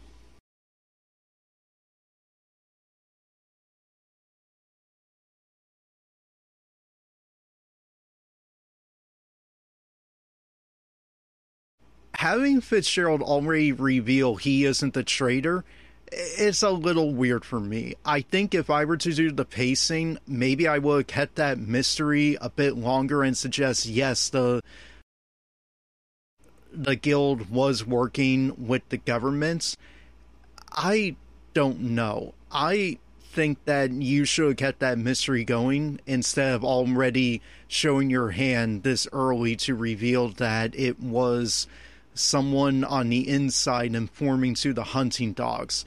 having 12.24 12.58
Fitzgerald 12.62 13.20
already 13.20 13.70
reveal 13.70 14.36
he 14.36 14.64
isn't 14.64 14.94
the 14.94 15.02
traitor, 15.02 15.62
it's 16.10 16.62
a 16.62 16.70
little 16.70 17.12
weird 17.12 17.44
for 17.44 17.60
me. 17.60 17.92
I 18.02 18.22
think 18.22 18.54
if 18.54 18.70
I 18.70 18.86
were 18.86 18.96
to 18.96 19.12
do 19.12 19.30
the 19.30 19.44
pacing, 19.44 20.16
maybe 20.26 20.66
I 20.66 20.78
would 20.78 20.96
have 20.96 21.06
kept 21.06 21.34
that 21.34 21.58
mystery 21.58 22.38
a 22.40 22.48
bit 22.48 22.78
longer 22.78 23.22
and 23.22 23.36
suggest 23.36 23.84
yes, 23.84 24.30
the 24.30 24.62
the 26.72 26.96
guild 26.96 27.50
was 27.50 27.84
working 27.86 28.68
with 28.68 28.88
the 28.88 28.96
governments. 28.96 29.76
I 30.72 31.16
don't 31.52 31.80
know. 31.80 32.32
I 32.50 33.00
think 33.32 33.62
that 33.66 33.92
you 33.92 34.24
should 34.24 34.46
have 34.46 34.56
kept 34.56 34.78
that 34.78 34.96
mystery 34.96 35.44
going 35.44 36.00
instead 36.06 36.54
of 36.54 36.64
already 36.64 37.42
showing 37.68 38.08
your 38.08 38.30
hand 38.30 38.82
this 38.82 39.06
early 39.12 39.56
to 39.56 39.74
reveal 39.74 40.30
that 40.30 40.74
it 40.74 40.98
was 40.98 41.66
someone 42.14 42.84
on 42.84 43.10
the 43.10 43.28
inside 43.28 43.94
informing 43.94 44.54
to 44.54 44.72
the 44.72 44.84
hunting 44.84 45.32
dogs. 45.32 45.84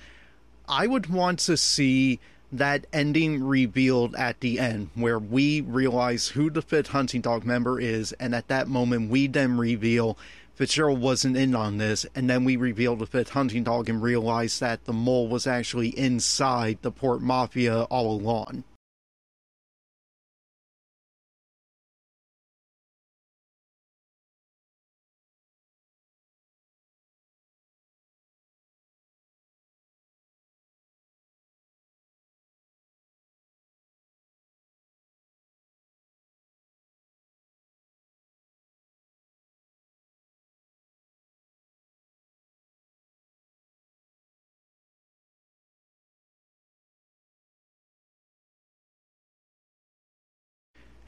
I 0.67 0.85
would 0.85 1.07
want 1.07 1.39
to 1.39 1.57
see 1.57 2.19
that 2.51 2.85
ending 2.93 3.43
revealed 3.43 4.15
at 4.15 4.39
the 4.39 4.59
end 4.59 4.89
where 4.95 5.19
we 5.19 5.61
realize 5.61 6.29
who 6.29 6.49
the 6.49 6.61
fifth 6.61 6.87
hunting 6.87 7.21
dog 7.21 7.45
member 7.45 7.79
is 7.79 8.13
and 8.13 8.33
at 8.33 8.47
that 8.47 8.67
moment 8.67 9.09
we 9.09 9.27
then 9.27 9.57
reveal 9.57 10.17
Fitzgerald 10.55 11.01
wasn't 11.01 11.35
in 11.35 11.53
on 11.53 11.77
this 11.77 12.05
and 12.15 12.29
then 12.29 12.45
we 12.45 12.55
reveal 12.55 12.95
the 12.95 13.05
fifth 13.05 13.31
hunting 13.31 13.63
dog 13.63 13.89
and 13.89 14.01
realize 14.01 14.59
that 14.59 14.85
the 14.85 14.93
mole 14.93 15.27
was 15.27 15.45
actually 15.45 15.89
inside 15.99 16.77
the 16.81 16.91
port 16.91 17.21
mafia 17.21 17.83
all 17.83 18.11
along 18.11 18.63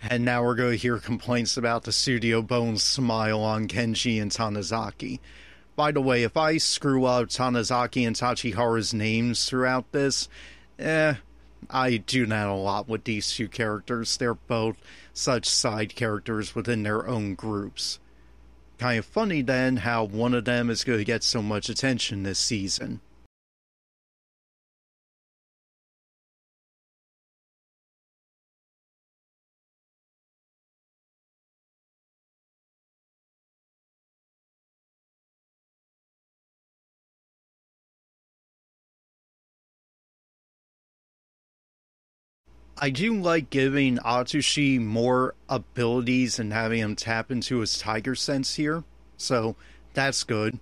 And 0.09 0.25
now 0.25 0.43
we're 0.43 0.55
going 0.55 0.71
to 0.71 0.75
hear 0.77 0.97
complaints 0.97 1.55
about 1.55 1.83
the 1.83 1.91
studio 1.91 2.41
bones 2.41 2.81
smile 2.81 3.41
on 3.41 3.67
Kenji 3.67 4.19
and 4.19 4.31
Tanizaki. 4.31 5.19
By 5.75 5.91
the 5.91 6.01
way, 6.01 6.23
if 6.23 6.35
I 6.35 6.57
screw 6.57 7.05
up 7.05 7.27
Tanizaki 7.27 8.07
and 8.07 8.15
Tachihara's 8.15 8.91
names 8.91 9.47
throughout 9.47 9.91
this, 9.91 10.27
eh, 10.79 11.13
I 11.69 11.97
do 11.97 12.25
that 12.25 12.47
a 12.47 12.53
lot 12.55 12.89
with 12.89 13.03
these 13.03 13.31
two 13.31 13.47
characters. 13.47 14.17
They're 14.17 14.33
both 14.33 14.77
such 15.13 15.47
side 15.47 15.95
characters 15.95 16.55
within 16.55 16.81
their 16.81 17.07
own 17.07 17.35
groups. 17.35 17.99
Kind 18.79 18.97
of 18.97 19.05
funny 19.05 19.43
then 19.43 19.77
how 19.77 20.05
one 20.05 20.33
of 20.33 20.45
them 20.45 20.71
is 20.71 20.83
going 20.83 20.97
to 20.97 21.05
get 21.05 21.23
so 21.23 21.43
much 21.43 21.69
attention 21.69 22.23
this 22.23 22.39
season. 22.39 22.99
I 42.81 42.89
do 42.91 43.19
like 43.19 43.49
giving 43.49 43.97
Atsushi 43.97 44.79
more 44.79 45.35
abilities 45.49 46.39
and 46.39 46.53
having 46.53 46.79
him 46.79 46.95
tap 46.95 47.29
into 47.29 47.59
his 47.59 47.77
tiger 47.77 48.15
sense 48.15 48.55
here, 48.55 48.85
so 49.17 49.57
that's 49.93 50.23
good. 50.23 50.59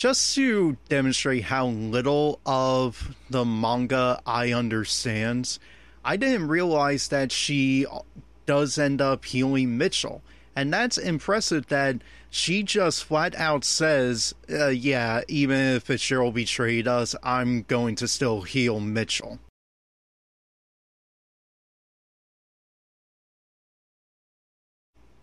Just 0.00 0.34
to 0.34 0.78
demonstrate 0.88 1.44
how 1.44 1.66
little 1.66 2.40
of 2.46 3.14
the 3.28 3.44
manga 3.44 4.18
I 4.24 4.50
understand, 4.50 5.58
I 6.02 6.16
didn't 6.16 6.48
realize 6.48 7.08
that 7.08 7.30
she 7.30 7.84
does 8.46 8.78
end 8.78 9.02
up 9.02 9.26
healing 9.26 9.76
Mitchell. 9.76 10.22
And 10.56 10.72
that's 10.72 10.96
impressive 10.96 11.66
that 11.66 11.96
she 12.30 12.62
just 12.62 13.04
flat 13.04 13.34
out 13.36 13.62
says, 13.62 14.34
uh, 14.50 14.68
yeah, 14.68 15.20
even 15.28 15.58
if 15.58 15.82
Fitzgerald 15.82 16.34
betrayed 16.34 16.88
us, 16.88 17.14
I'm 17.22 17.62
going 17.62 17.94
to 17.96 18.08
still 18.08 18.40
heal 18.40 18.80
Mitchell. 18.80 19.38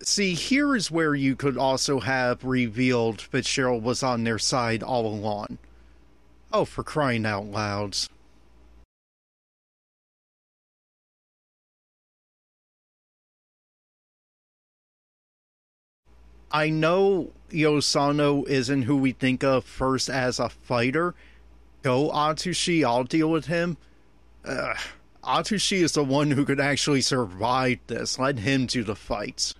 See, 0.10 0.36
here 0.36 0.74
is 0.74 0.90
where 0.90 1.14
you 1.14 1.36
could 1.36 1.58
also 1.58 2.00
have 2.00 2.46
revealed 2.46 3.20
Fitzgerald 3.20 3.84
was 3.84 4.02
on 4.02 4.24
their 4.24 4.40
side 4.40 4.82
all 4.82 5.06
along. 5.06 5.58
Oh, 6.54 6.64
for 6.64 6.82
crying 6.82 7.26
out 7.26 7.48
loud. 7.48 7.98
I 16.50 16.70
know 16.70 17.34
Yosano 17.50 18.48
isn't 18.48 18.84
who 18.84 18.96
we 18.96 19.12
think 19.12 19.44
of 19.44 19.66
first 19.66 20.10
as 20.10 20.40
a 20.40 20.48
fighter. 20.48 21.16
Go 21.82 22.12
Atsushi, 22.12 22.86
I'll 22.86 23.04
deal 23.04 23.30
with 23.30 23.48
him. 23.48 23.76
Uh, 24.46 24.76
Atsushi 25.22 25.84
is 25.84 25.92
the 25.92 26.04
one 26.06 26.32
who 26.32 26.46
could 26.46 26.62
actually 26.62 27.02
survive 27.02 27.80
this. 27.88 28.18
Let 28.18 28.40
him 28.40 28.68
do 28.68 28.86
the 28.86 28.96
fights. 28.96 29.54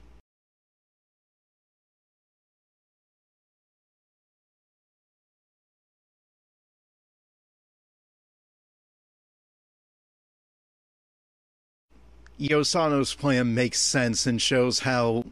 Yosano's 12.40 13.14
plan 13.14 13.54
makes 13.54 13.80
sense 13.80 14.28
and 14.28 14.42
shows 14.42 14.80
how 14.80 15.26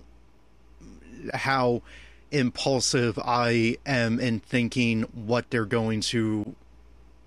how 1.34 1.82
impulsive 2.32 3.18
I 3.20 3.78
am 3.86 4.20
in 4.20 4.40
thinking 4.40 5.04
what 5.14 5.50
they're 5.50 5.66
going 5.66 6.02
to 6.02 6.56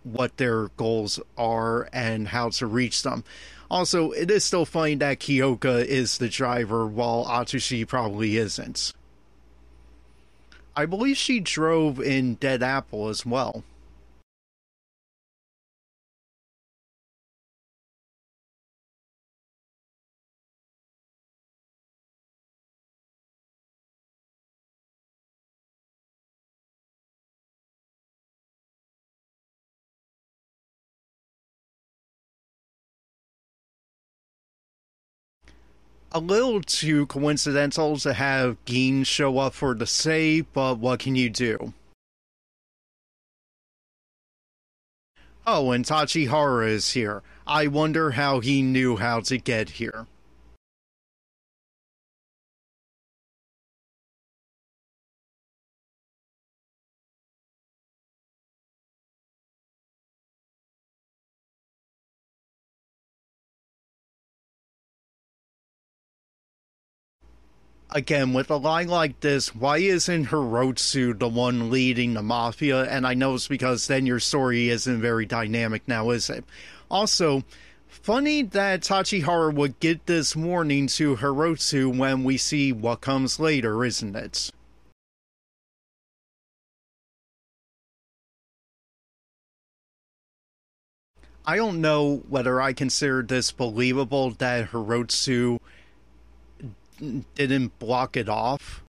what 0.02 0.36
their 0.36 0.68
goals 0.68 1.20
are 1.36 1.88
and 1.92 2.28
how 2.28 2.50
to 2.50 2.66
reach 2.66 3.02
them. 3.02 3.24
Also, 3.70 4.12
it 4.12 4.30
is 4.30 4.44
still 4.44 4.64
funny 4.64 4.94
that 4.96 5.18
Kyoka 5.20 5.84
is 5.84 6.18
the 6.18 6.28
driver 6.28 6.86
while 6.86 7.26
Atsushi 7.26 7.86
probably 7.86 8.36
isn't. 8.36 8.94
I 10.74 10.86
believe 10.86 11.16
she 11.16 11.40
drove 11.40 12.00
in 12.00 12.34
Dead 12.34 12.62
Apple 12.62 13.08
as 13.08 13.26
well. 13.26 13.64
A 36.12 36.20
little 36.20 36.62
too 36.62 37.06
coincidental 37.06 37.98
to 37.98 38.14
have 38.14 38.56
Gin 38.64 39.04
show 39.04 39.38
up 39.38 39.54
for 39.54 39.74
the 39.74 39.86
save, 39.86 40.50
but 40.52 40.78
what 40.78 41.00
can 41.00 41.14
you 41.14 41.30
do? 41.30 41.74
Oh, 45.46 45.72
and 45.72 45.84
Tachihara 45.84 46.68
is 46.68 46.92
here. 46.92 47.22
I 47.46 47.66
wonder 47.66 48.12
how 48.12 48.40
he 48.40 48.60
knew 48.62 48.96
how 48.96 49.20
to 49.20 49.38
get 49.38 49.70
here. 49.70 50.06
Again, 67.90 68.32
with 68.32 68.50
a 68.50 68.56
line 68.56 68.88
like 68.88 69.20
this, 69.20 69.54
why 69.54 69.78
isn't 69.78 70.26
Hirotsu 70.26 71.18
the 71.18 71.28
one 71.28 71.70
leading 71.70 72.14
the 72.14 72.22
mafia? 72.22 72.84
And 72.84 73.06
I 73.06 73.14
know 73.14 73.34
it's 73.34 73.48
because 73.48 73.86
then 73.86 74.06
your 74.06 74.20
story 74.20 74.68
isn't 74.68 75.00
very 75.00 75.26
dynamic 75.26 75.82
now, 75.86 76.10
is 76.10 76.28
it? 76.30 76.44
Also, 76.90 77.44
funny 77.88 78.42
that 78.42 78.82
Tachihara 78.82 79.54
would 79.54 79.78
get 79.80 80.06
this 80.06 80.36
warning 80.36 80.86
to 80.88 81.16
Hirotsu 81.16 81.96
when 81.96 82.24
we 82.24 82.36
see 82.36 82.72
what 82.72 83.00
comes 83.00 83.40
later, 83.40 83.84
isn't 83.84 84.16
it? 84.16 84.50
I 91.46 91.56
don't 91.56 91.80
know 91.80 92.22
whether 92.28 92.60
I 92.60 92.74
consider 92.74 93.22
this 93.22 93.52
believable 93.52 94.32
that 94.32 94.70
Hirotsu 94.70 95.58
didn't 97.34 97.78
block 97.78 98.16
it 98.16 98.28
off. 98.28 98.82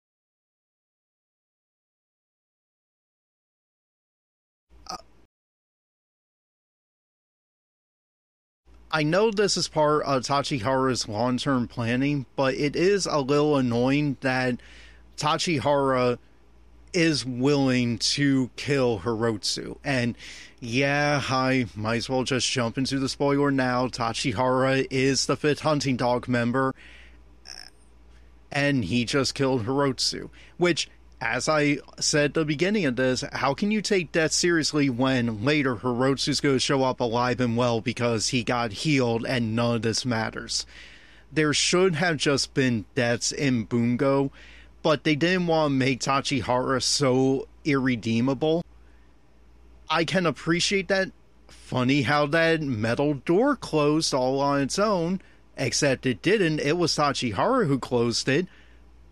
Uh, 4.88 4.98
I 8.91 9.04
know 9.04 9.32
this 9.32 9.58
is 9.58 9.67
part 9.67 10.04
of 10.04 10.24
Tachihara's 10.24 11.08
long 11.08 11.38
term 11.38 11.67
planning, 11.67 12.26
but 12.36 12.56
it 12.56 12.76
is 12.76 13.06
a 13.06 13.19
little 13.19 13.58
annoying 13.58 14.17
that 14.22 14.60
Tachihara 15.17 16.17
is 16.93 17.26
willing 17.26 17.98
to 18.00 18.50
kill 18.56 19.00
Hirotsu. 19.00 19.78
And 19.84 20.15
yeah, 20.60 21.22
I 21.30 21.67
might 21.76 21.98
as 21.98 22.10
well 22.10 22.24
just 22.24 22.50
jump 22.50 22.78
into 22.78 23.00
the 23.00 23.10
spoiler 23.10 23.52
now. 23.52 23.88
Tachihara 23.88 24.88
is 24.89 25.26
the 25.26 25.38
fifth 25.38 25.60
hunting 25.62 25.98
dog 25.98 26.28
member, 26.28 26.74
and 28.52 28.86
he 28.86 29.06
just 29.06 29.36
killed 29.36 29.66
Hirotsu. 29.66 30.30
Which, 30.58 30.90
as 31.22 31.50
I 31.50 31.80
said 32.00 32.26
at 32.26 32.34
the 32.34 32.46
beginning 32.46 32.86
of 32.86 32.96
this, 32.96 33.24
how 33.34 33.54
can 33.54 33.72
you 33.72 33.82
take 33.82 34.12
death 34.12 34.32
seriously 34.32 34.90
when 34.90 35.44
later 35.44 35.76
Hirotsu's 35.76 36.40
going 36.40 36.56
to 36.56 36.60
show 36.60 36.84
up 36.84 37.00
alive 37.00 37.40
and 37.40 37.58
well 37.58 37.82
because 37.82 38.30
he 38.30 38.44
got 38.44 38.72
healed 38.72 39.26
and 39.26 39.56
none 39.56 39.78
of 39.78 39.82
this 39.82 40.06
matters? 40.06 40.66
There 41.32 41.54
should 41.54 41.96
have 41.96 42.18
just 42.18 42.54
been 42.54 42.86
deaths 42.96 43.32
in 43.32 43.66
Bungo, 43.66 44.32
but 44.82 45.04
they 45.04 45.16
didn't 45.16 45.48
want 45.48 45.72
to 45.72 45.76
make 45.76 46.00
Tachihara 46.00 46.82
so 46.82 47.48
irredeemable. 47.66 48.66
I 49.90 50.06
can 50.06 50.26
appreciate 50.26 50.88
that. 50.88 51.12
Funny 51.48 52.02
how 52.04 52.26
that 52.28 52.62
metal 52.62 53.14
door 53.14 53.56
closed 53.56 54.14
all 54.14 54.40
on 54.40 54.62
its 54.62 54.80
own 54.80 55.22
Except 55.60 56.06
it 56.06 56.22
didn't. 56.22 56.62
It 56.62 56.78
was 56.78 56.95
Tachihara 56.95 57.67
who 57.67 57.78
closed 57.78 58.30
it. 58.30 58.48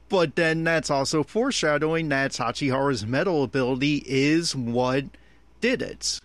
But 0.09 0.35
then 0.37 0.63
that's 0.63 0.89
also 0.89 1.21
foreshadowing 1.21 2.07
that 2.09 2.31
Tachihara's 2.31 3.05
metal 3.05 3.43
ability 3.43 4.03
is 4.07 4.55
what 4.55 5.05
did 5.59 5.81
it. 5.81 6.21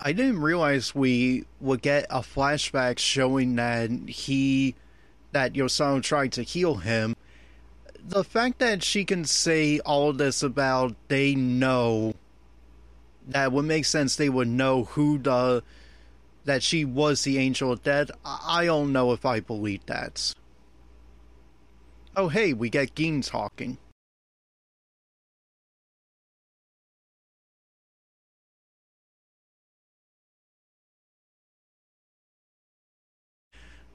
I 0.00 0.12
didn't 0.12 0.40
realize 0.40 0.94
we 0.94 1.44
would 1.60 1.82
get 1.82 2.06
a 2.08 2.20
flashback 2.20 2.98
showing 2.98 3.56
that 3.56 3.90
he 3.90 4.74
that 5.32 5.52
Yosano 5.52 6.02
tried 6.02 6.32
to 6.32 6.42
heal 6.42 6.76
him. 6.76 7.16
The 8.02 8.24
fact 8.24 8.58
that 8.60 8.82
she 8.82 9.04
can 9.04 9.24
say 9.24 9.80
all 9.80 10.12
this 10.12 10.42
about 10.42 10.94
they 11.08 11.34
know 11.34 12.14
that 13.28 13.52
would 13.52 13.66
make 13.66 13.84
sense 13.84 14.16
they 14.16 14.28
would 14.28 14.48
know 14.48 14.84
who 14.84 15.18
the 15.18 15.62
that 16.44 16.62
she 16.62 16.84
was 16.84 17.22
the 17.22 17.36
angel 17.38 17.72
of 17.72 17.82
death. 17.82 18.10
I 18.24 18.64
don't 18.64 18.92
know 18.92 19.12
if 19.12 19.26
I 19.26 19.40
believe 19.40 19.84
that. 19.86 20.34
Oh 22.16 22.28
hey, 22.28 22.52
we 22.52 22.70
get 22.70 22.94
Gin 22.94 23.20
talking. 23.20 23.78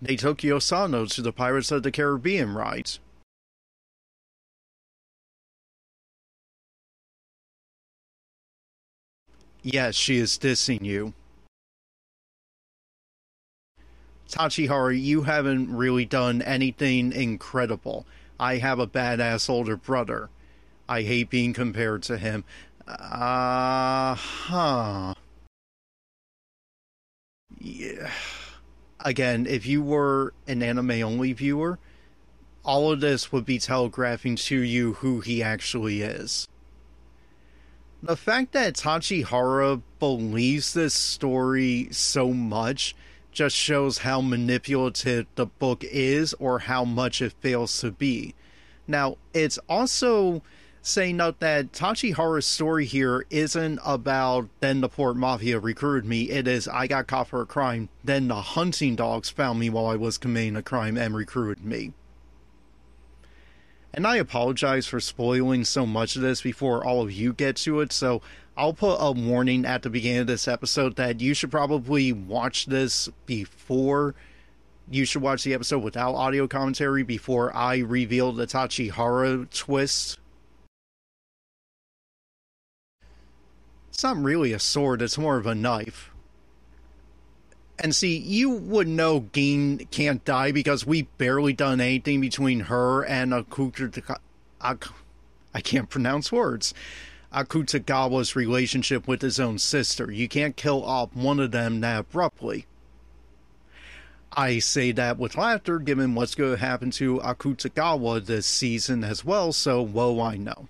They 0.03 0.17
took 0.17 0.39
Yosano 0.39 1.09
to 1.13 1.21
the 1.21 1.31
Pirates 1.31 1.71
of 1.71 1.83
the 1.83 1.91
Caribbean 1.91 2.53
ride. 2.53 2.91
Yes, 9.61 9.95
she 9.95 10.17
is 10.17 10.37
dissing 10.37 10.83
you. 10.83 11.13
Tachihara, 14.27 15.01
you 15.01 15.21
haven't 15.21 15.73
really 15.73 16.03
done 16.03 16.41
anything 16.41 17.13
incredible. 17.13 18.05
I 18.37 18.57
have 18.57 18.79
a 18.79 18.87
badass 18.87 19.49
older 19.49 19.77
brother. 19.77 20.29
I 20.89 21.03
hate 21.03 21.29
being 21.29 21.53
compared 21.53 22.03
to 22.03 22.17
him. 22.17 22.43
Uh 22.85 24.15
huh. 24.15 25.13
Yeah 27.57 28.11
again, 29.03 29.45
if 29.45 29.65
you 29.65 29.81
were 29.81 30.33
an 30.47 30.63
anime 30.63 30.91
only 31.03 31.33
viewer, 31.33 31.79
all 32.63 32.91
of 32.91 33.01
this 33.01 33.31
would 33.31 33.45
be 33.45 33.59
telegraphing 33.59 34.35
to 34.35 34.59
you 34.59 34.93
who 34.93 35.19
he 35.19 35.43
actually 35.43 36.01
is. 36.01 36.47
The 38.01 38.17
fact 38.17 38.51
that 38.53 38.75
Tachihara 38.75 39.81
believes 39.99 40.73
this 40.73 40.93
story 40.93 41.87
so 41.91 42.33
much 42.33 42.95
just 43.31 43.55
shows 43.55 43.99
how 43.99 44.21
manipulative 44.21 45.25
the 45.35 45.45
book 45.45 45.83
is 45.83 46.33
or 46.35 46.59
how 46.59 46.85
much 46.85 47.21
it 47.21 47.33
fails 47.39 47.79
to 47.79 47.91
be. 47.91 48.35
Now, 48.87 49.17
it's 49.33 49.57
also 49.69 50.41
saying 50.85 51.15
note 51.15 51.39
that 51.39 51.71
Tachihara's 51.71 52.45
story 52.45 52.83
here 52.83 53.25
isn't 53.29 53.79
about 53.85 54.49
then 54.59 54.81
the 54.81 54.89
Port 54.89 55.15
Mafia 55.15 55.57
recruited 55.57 56.07
me. 56.07 56.29
It 56.29 56.45
is 56.45 56.67
I 56.67 56.87
got 56.87 57.07
caught 57.07 57.29
for 57.29 57.41
a 57.41 57.45
crime, 57.45 57.87
then 58.03 58.27
the 58.27 58.41
hunting 58.41 58.97
dogs 58.97 59.29
found 59.29 59.59
me 59.59 59.69
while 59.69 59.85
I 59.85 59.95
was 59.95 60.17
committing 60.17 60.57
a 60.57 60.61
crime 60.61 60.97
and 60.97 61.15
recruited 61.15 61.63
me. 61.63 61.93
And 63.93 64.05
I 64.05 64.17
apologize 64.17 64.85
for 64.85 64.99
spoiling 64.99 65.63
so 65.63 65.85
much 65.85 66.17
of 66.17 66.21
this 66.21 66.41
before 66.41 66.83
all 66.83 67.01
of 67.01 67.13
you 67.13 67.31
get 67.31 67.55
to 67.57 67.79
it, 67.79 67.93
so 67.93 68.21
I'll 68.57 68.73
put 68.73 68.97
a 68.99 69.13
warning 69.13 69.65
at 69.65 69.83
the 69.83 69.89
beginning 69.89 70.21
of 70.21 70.27
this 70.27 70.49
episode 70.49 70.97
that 70.97 71.21
you 71.21 71.33
should 71.33 71.51
probably 71.51 72.11
watch 72.11 72.65
this 72.65 73.07
before 73.25 74.15
you 74.91 75.05
should 75.05 75.21
watch 75.21 75.45
the 75.45 75.53
episode 75.53 75.81
without 75.81 76.13
audio 76.13 76.45
commentary 76.45 77.03
before 77.03 77.55
I 77.55 77.77
reveal 77.77 78.33
the 78.33 78.45
Tachihara 78.45 79.49
twist 79.49 80.19
It's 83.93 84.03
not 84.03 84.17
really 84.17 84.53
a 84.53 84.59
sword, 84.59 85.03
it's 85.03 85.19
more 85.19 85.37
of 85.37 85.45
a 85.45 85.53
knife. 85.53 86.09
And 87.77 87.95
see, 87.95 88.17
you 88.17 88.49
would 88.49 88.87
know 88.87 89.29
Gin 89.33 89.87
can't 89.91 90.25
die 90.25 90.51
because 90.51 90.85
we 90.85 91.03
barely 91.19 91.53
done 91.53 91.79
anything 91.79 92.19
between 92.19 92.61
her 92.61 93.05
and 93.05 93.31
Akuta. 93.31 94.17
I 94.59 95.61
can't 95.61 95.89
pronounce 95.89 96.31
words. 96.31 96.73
Akutagawa's 97.31 98.35
relationship 98.35 99.07
with 99.07 99.21
his 99.21 99.39
own 99.39 99.59
sister. 99.59 100.11
You 100.11 100.27
can't 100.27 100.55
kill 100.55 100.83
off 100.83 101.15
one 101.15 101.39
of 101.39 101.51
them 101.51 101.81
that 101.81 101.99
abruptly. 101.99 102.65
I 104.35 104.57
say 104.57 104.91
that 104.91 105.19
with 105.19 105.37
laughter, 105.37 105.77
given 105.77 106.15
what's 106.15 106.33
going 106.33 106.53
to 106.53 106.57
happen 106.57 106.89
to 106.91 107.19
Akutagawa 107.19 108.25
this 108.25 108.47
season 108.47 109.03
as 109.03 109.23
well, 109.23 109.53
so 109.53 109.83
well 109.83 110.19
I 110.19 110.37
know. 110.37 110.67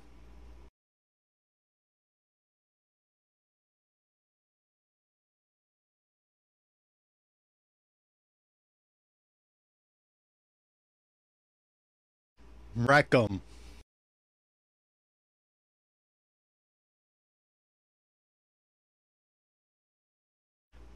Wreck 12.75 13.13
'em. 13.13 13.41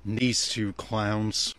These 0.03 0.47
two 0.47 0.73
clowns. 0.73 1.53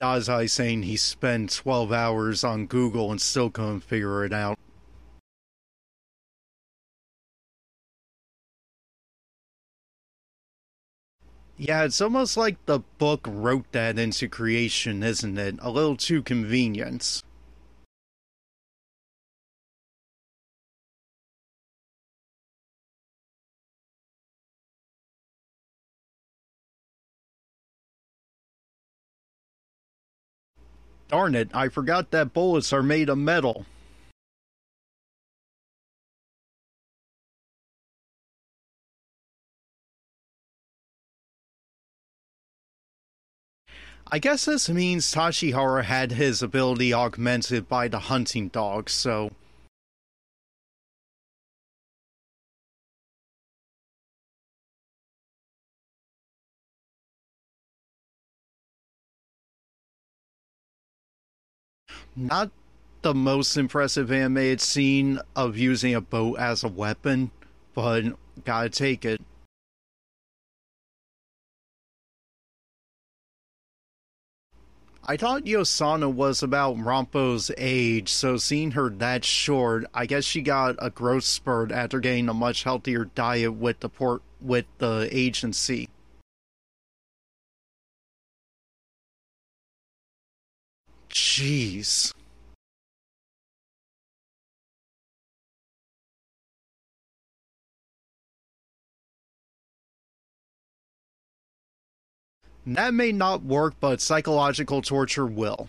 Dazai 0.00 0.48
saying 0.48 0.84
he 0.84 0.96
spent 0.96 1.52
12 1.52 1.90
hours 1.90 2.44
on 2.44 2.66
Google 2.66 3.10
and 3.10 3.20
still 3.20 3.50
couldn't 3.50 3.80
figure 3.80 4.24
it 4.24 4.32
out. 4.32 4.58
Yeah, 11.58 11.84
it's 11.84 12.00
almost 12.00 12.36
like 12.36 12.64
the 12.66 12.80
book 12.98 13.26
wrote 13.26 13.70
that 13.72 13.98
into 13.98 14.28
creation, 14.28 15.02
isn't 15.02 15.38
it? 15.38 15.56
A 15.60 15.70
little 15.70 15.96
too 15.96 16.22
convenient. 16.22 17.22
Darn 31.08 31.34
it, 31.34 31.48
I 31.54 31.68
forgot 31.68 32.10
that 32.10 32.34
bullets 32.34 32.72
are 32.72 32.82
made 32.82 33.08
of 33.08 33.16
metal. 33.16 33.64
I 44.08 44.20
guess 44.20 44.44
this 44.44 44.68
means 44.68 45.12
Tachihara 45.12 45.82
had 45.82 46.12
his 46.12 46.40
ability 46.40 46.94
augmented 46.94 47.68
by 47.68 47.88
the 47.88 47.98
hunting 47.98 48.48
dog, 48.48 48.88
so. 48.88 49.32
Not 62.14 62.50
the 63.02 63.12
most 63.12 63.56
impressive 63.56 64.10
animated 64.12 64.60
scene 64.60 65.20
of 65.34 65.58
using 65.58 65.94
a 65.94 66.00
boat 66.00 66.38
as 66.38 66.62
a 66.62 66.68
weapon, 66.68 67.32
but 67.74 68.04
gotta 68.44 68.70
take 68.70 69.04
it. 69.04 69.20
I 75.08 75.16
thought 75.16 75.44
Yosano 75.44 76.12
was 76.12 76.42
about 76.42 76.76
Rampo's 76.76 77.52
age, 77.56 78.08
so 78.08 78.36
seeing 78.38 78.72
her 78.72 78.90
that 78.90 79.24
short, 79.24 79.84
I 79.94 80.04
guess 80.04 80.24
she 80.24 80.42
got 80.42 80.74
a 80.80 80.90
growth 80.90 81.22
spurt 81.22 81.70
after 81.70 82.00
getting 82.00 82.28
a 82.28 82.34
much 82.34 82.64
healthier 82.64 83.04
diet 83.04 83.54
with 83.54 83.78
the 83.78 83.88
port 83.88 84.22
with 84.40 84.64
the 84.78 85.08
agency. 85.12 85.88
Jeez. 91.08 92.12
That 102.66 102.94
may 102.94 103.12
not 103.12 103.44
work, 103.44 103.74
but 103.78 104.00
psychological 104.00 104.82
torture 104.82 105.24
will. 105.24 105.68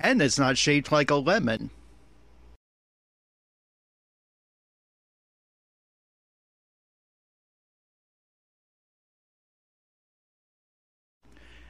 And 0.00 0.22
it's 0.22 0.38
not 0.38 0.56
shaped 0.56 0.90
like 0.90 1.10
a 1.10 1.16
lemon. 1.16 1.68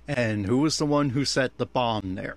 And 0.07 0.47
who 0.47 0.59
was 0.59 0.79
the 0.79 0.87
one 0.87 1.11
who 1.11 1.25
set 1.25 1.59
the 1.59 1.67
bomb 1.67 2.15
there? 2.15 2.37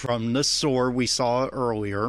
From 0.00 0.32
the 0.32 0.42
sword 0.42 0.94
we 0.94 1.06
saw 1.06 1.46
earlier. 1.48 2.08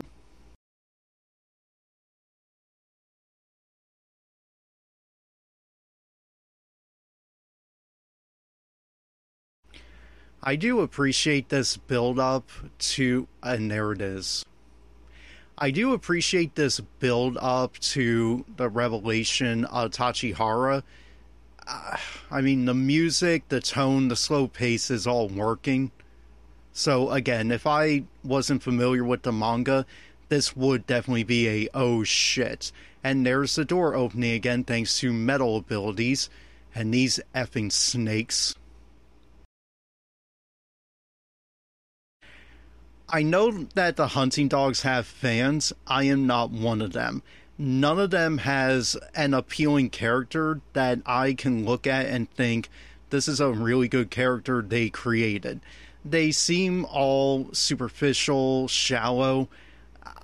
I 10.42 10.56
do 10.56 10.80
appreciate 10.80 11.50
this 11.50 11.76
build 11.76 12.18
up 12.18 12.50
to, 12.80 13.28
and 13.44 13.70
there 13.70 13.92
it 13.92 14.02
is. 14.02 14.46
I 15.58 15.70
do 15.70 15.92
appreciate 15.92 16.56
this 16.56 16.80
build 16.80 17.38
up 17.42 17.78
to 17.80 18.46
the 18.56 18.70
revelation 18.70 19.66
of 19.66 19.92
Tachihara. 19.92 20.84
Uh, 21.68 21.98
I 22.32 22.39
mean, 22.39 22.64
the 22.64 22.74
music, 22.74 23.50
the 23.50 23.60
tone, 23.60 24.08
the 24.08 24.16
slow 24.16 24.48
pace 24.48 24.89
is 24.89 25.06
all 25.06 25.28
working. 25.28 25.92
So 26.74 27.11
again, 27.11 27.51
if 27.51 27.67
I 27.67 28.03
wasn't 28.24 28.63
familiar 28.63 29.03
with 29.03 29.24
the 29.24 29.32
manga, 29.32 29.86
this 30.30 30.55
would 30.55 30.88
definitely 30.88 31.24
be 31.24 31.47
a 31.47 31.69
oh 31.74 32.03
shit. 32.03 32.72
And 33.03 33.26
there's 33.26 33.55
the 33.55 33.65
door 33.65 33.95
opening 33.95 34.32
again 34.32 34.63
thanks 34.63 34.99
to 34.99 35.11
metal 35.11 35.57
abilities 35.57 36.30
and 36.74 36.93
these 36.93 37.19
effing 37.36 37.72
snakes. 37.72 38.55
I 43.09 43.24
know 43.24 43.51
that 43.74 43.97
the 43.97 44.07
hunting 44.07 44.47
dogs 44.47 44.84
have 44.84 45.05
fans. 45.05 45.74
I 45.86 46.05
am 46.05 46.26
not 46.26 46.49
one 46.51 46.82
of 46.82 46.93
them. 46.93 47.24
None 47.57 47.99
of 47.99 48.11
them 48.11 48.38
has 48.39 48.95
an 49.13 49.34
appealing 49.34 49.89
character 49.89 50.61
that 50.72 50.99
I 51.05 51.34
can 51.34 51.65
look 51.65 51.86
at 51.86 52.05
and 52.05 52.32
think 52.32 52.69
this 53.09 53.28
is 53.28 53.41
a 53.41 53.51
really 53.51 53.89
good 53.89 54.09
character 54.09 54.61
they 54.61 54.89
created 54.89 55.59
they 56.04 56.32
seem 56.32 56.86
all 56.86 57.49
superficial, 57.54 58.68
shallow. 58.68 59.49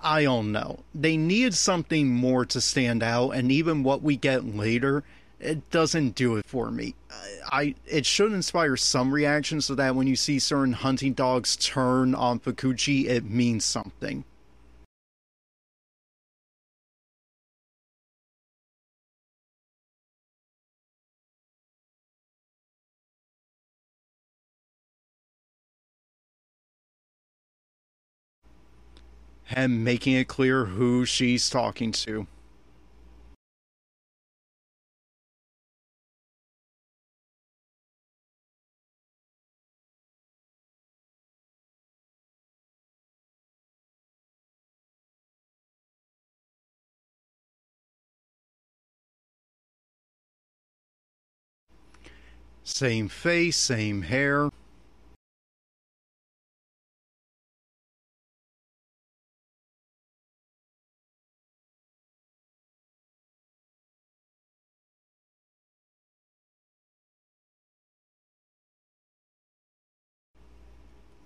I 0.01 0.23
don't 0.23 0.51
know. 0.51 0.79
They 0.93 1.17
needed 1.17 1.53
something 1.53 2.07
more 2.07 2.45
to 2.45 2.61
stand 2.61 3.03
out, 3.03 3.31
and 3.31 3.51
even 3.51 3.83
what 3.83 4.01
we 4.01 4.15
get 4.15 4.45
later, 4.45 5.03
it 5.39 5.69
doesn't 5.69 6.15
do 6.15 6.35
it 6.37 6.45
for 6.45 6.71
me. 6.71 6.95
I 7.51 7.75
it 7.85 8.05
should 8.05 8.33
inspire 8.33 8.75
some 8.75 9.13
reaction 9.13 9.61
so 9.61 9.75
that 9.75 9.95
when 9.95 10.07
you 10.07 10.15
see 10.15 10.39
certain 10.39 10.73
hunting 10.73 11.13
dogs 11.13 11.55
turn 11.55 12.15
on 12.15 12.39
Fukuchi, 12.39 13.05
it 13.05 13.25
means 13.25 13.65
something. 13.65 14.23
And 29.51 29.83
making 29.83 30.13
it 30.13 30.27
clear 30.27 30.65
who 30.65 31.05
she's 31.05 31.49
talking 31.49 31.91
to. 31.91 32.27
Same 52.63 53.07
face, 53.07 53.55
same 53.55 54.01
hair. 54.03 54.51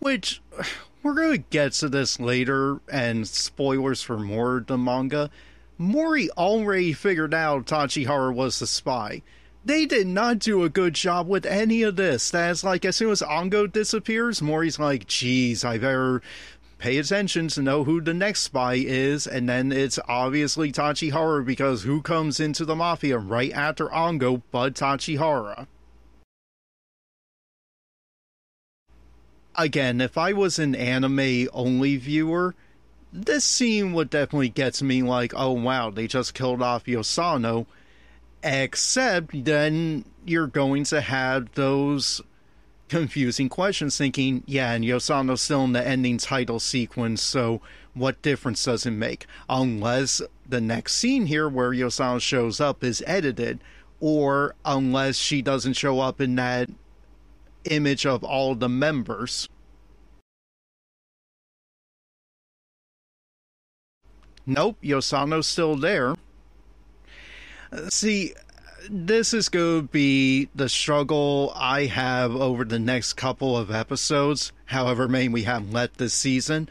Which 0.02 0.42
we're 1.04 1.14
going 1.14 1.32
to 1.32 1.50
get 1.50 1.74
to 1.74 1.88
this 1.88 2.20
later, 2.20 2.80
and 2.92 3.28
spoilers 3.28 4.02
for 4.02 4.18
more 4.18 4.58
of 4.58 4.66
the 4.66 4.78
manga. 4.78 5.30
Mori 5.78 6.30
already 6.32 6.92
figured 6.94 7.34
out 7.34 7.66
Tachihara 7.68 8.34
was 8.34 8.60
the 8.60 8.68
spy. 8.68 9.22
they 9.64 9.86
did 9.86 10.08
not 10.08 10.40
do 10.40 10.64
a 10.64 10.70
good 10.70 10.96
job 10.96 11.28
with 11.28 11.46
any 11.46 11.84
of 11.84 11.96
this. 11.98 12.32
That's 12.32 12.64
like 12.64 12.84
as 12.84 12.96
soon 12.96 13.12
as 13.12 13.22
Ango 13.22 13.68
disappears, 13.68 14.42
Mori's 14.42 14.80
like, 14.80 15.06
geez, 15.08 15.64
I 15.64 15.78
better 15.78 16.24
pay 16.80 16.98
attention 16.98 17.48
to 17.50 17.62
know 17.62 17.84
who 17.84 18.02
the 18.02 18.14
next 18.14 18.42
spy 18.42 18.74
is, 18.74 19.28
and 19.28 19.48
then 19.48 19.72
it's 19.72 20.00
obviously 20.08 20.72
Tachihara 20.72 21.46
because 21.46 21.84
who 21.84 22.02
comes 22.02 22.40
into 22.40 22.66
the 22.66 22.76
Mafia 22.76 23.20
right 23.20 23.52
after 23.54 23.94
Ango 23.94 24.42
but 24.50 24.74
Tachihara? 24.74 25.68
Again, 29.62 30.02
if 30.02 30.18
I 30.18 30.34
was 30.34 30.58
an 30.58 30.74
anime 30.74 31.48
only 31.54 31.96
viewer, 31.96 32.56
this 33.14 33.46
scene 33.46 33.94
would 33.94 34.10
definitely 34.10 34.50
get 34.50 34.74
to 34.76 34.84
me 34.84 35.04
like, 35.04 35.34
oh 35.36 35.52
wow, 35.52 35.92
they 35.92 36.08
just 36.08 36.34
killed 36.34 36.64
off 36.64 36.86
Yosano. 36.86 37.68
Except 38.44 39.46
then 39.46 40.06
you're 40.26 40.48
going 40.48 40.84
to 40.86 41.00
have 41.00 41.54
those 41.54 42.22
confusing 42.90 43.50
questions 43.50 44.00
thinking, 44.00 44.44
yeah, 44.48 44.74
and 44.74 44.84
Yosano's 44.84 45.42
still 45.42 45.64
in 45.64 45.74
the 45.74 45.88
ending 45.88 46.18
title 46.18 46.60
sequence, 46.60 47.22
so 47.22 47.62
what 47.94 48.20
difference 48.24 48.64
does 48.64 48.88
it 48.88 48.92
make? 48.92 49.28
Unless 49.48 50.24
the 50.50 50.60
next 50.60 50.96
scene 50.96 51.28
here 51.28 51.48
where 51.48 51.70
Yosano 51.70 52.20
shows 52.20 52.60
up 52.60 52.84
is 52.84 53.04
edited, 53.06 53.60
or 54.00 54.56
unless 54.66 55.18
she 55.18 55.44
doesn't 55.44 55.74
show 55.74 56.00
up 56.00 56.20
in 56.20 56.34
that 56.38 56.68
image 57.66 58.06
of 58.06 58.24
all 58.24 58.56
the 58.56 58.70
members. 58.70 59.48
Nope, 64.46 64.78
Yosano's 64.82 65.48
still 65.48 65.76
there. 65.76 66.16
See, 67.90 68.34
this 68.90 69.34
is 69.34 69.50
going 69.50 69.82
to 69.82 69.88
be 69.88 70.50
the 70.56 70.68
struggle 70.68 71.54
I 71.56 71.86
have 71.86 72.36
over 72.36 72.66
the 72.66 72.80
next 72.80 73.14
couple 73.14 73.56
of 73.56 73.72
episodes, 73.72 74.52
however 74.66 75.08
many 75.08 75.30
we 75.30 75.44
have 75.44 75.72
left 75.72 75.98
this 75.98 76.14
season. 76.14 76.68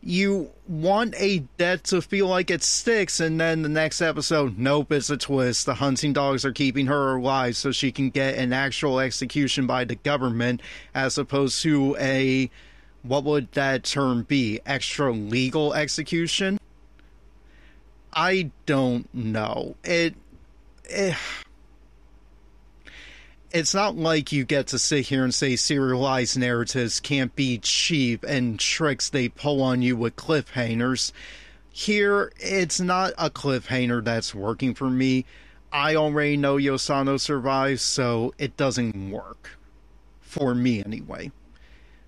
You 0.00 0.50
want 0.66 1.14
a 1.18 1.40
death 1.56 1.82
to 1.84 2.00
feel 2.00 2.28
like 2.28 2.50
it 2.50 2.62
sticks, 2.62 3.18
and 3.20 3.40
then 3.40 3.62
the 3.62 3.68
next 3.68 4.00
episode, 4.00 4.56
nope, 4.56 4.92
it's 4.92 5.10
a 5.10 5.16
twist. 5.16 5.66
The 5.66 5.74
hunting 5.74 6.12
dogs 6.12 6.44
are 6.44 6.52
keeping 6.52 6.86
her 6.86 7.16
alive 7.16 7.56
so 7.56 7.72
she 7.72 7.90
can 7.90 8.10
get 8.10 8.36
an 8.36 8.52
actual 8.52 9.00
execution 9.00 9.66
by 9.66 9.84
the 9.84 9.96
government, 9.96 10.62
as 10.94 11.18
opposed 11.18 11.62
to 11.62 11.96
a, 11.98 12.48
what 13.02 13.24
would 13.24 13.50
that 13.52 13.84
term 13.84 14.22
be? 14.22 14.60
Extra 14.64 15.12
legal 15.12 15.74
execution? 15.74 16.58
I 18.12 18.50
don't 18.66 19.12
know. 19.12 19.74
It 19.84 20.14
eh, 20.88 21.14
it's 23.50 23.74
not 23.74 23.96
like 23.96 24.32
you 24.32 24.44
get 24.44 24.66
to 24.68 24.78
sit 24.78 25.06
here 25.06 25.24
and 25.24 25.34
say 25.34 25.56
serialized 25.56 26.38
narratives 26.38 27.00
can't 27.00 27.34
be 27.34 27.58
cheap 27.58 28.24
and 28.24 28.58
tricks 28.58 29.08
they 29.08 29.28
pull 29.28 29.62
on 29.62 29.80
you 29.80 29.96
with 29.96 30.16
cliffhangers. 30.16 31.12
Here, 31.70 32.32
it's 32.38 32.80
not 32.80 33.12
a 33.16 33.30
cliffhanger 33.30 34.04
that's 34.04 34.34
working 34.34 34.74
for 34.74 34.90
me. 34.90 35.24
I 35.72 35.94
already 35.94 36.36
know 36.36 36.56
Yosano 36.56 37.20
survives, 37.20 37.82
so 37.82 38.34
it 38.38 38.56
doesn't 38.56 39.10
work. 39.10 39.50
For 40.20 40.54
me, 40.54 40.82
anyway. 40.84 41.30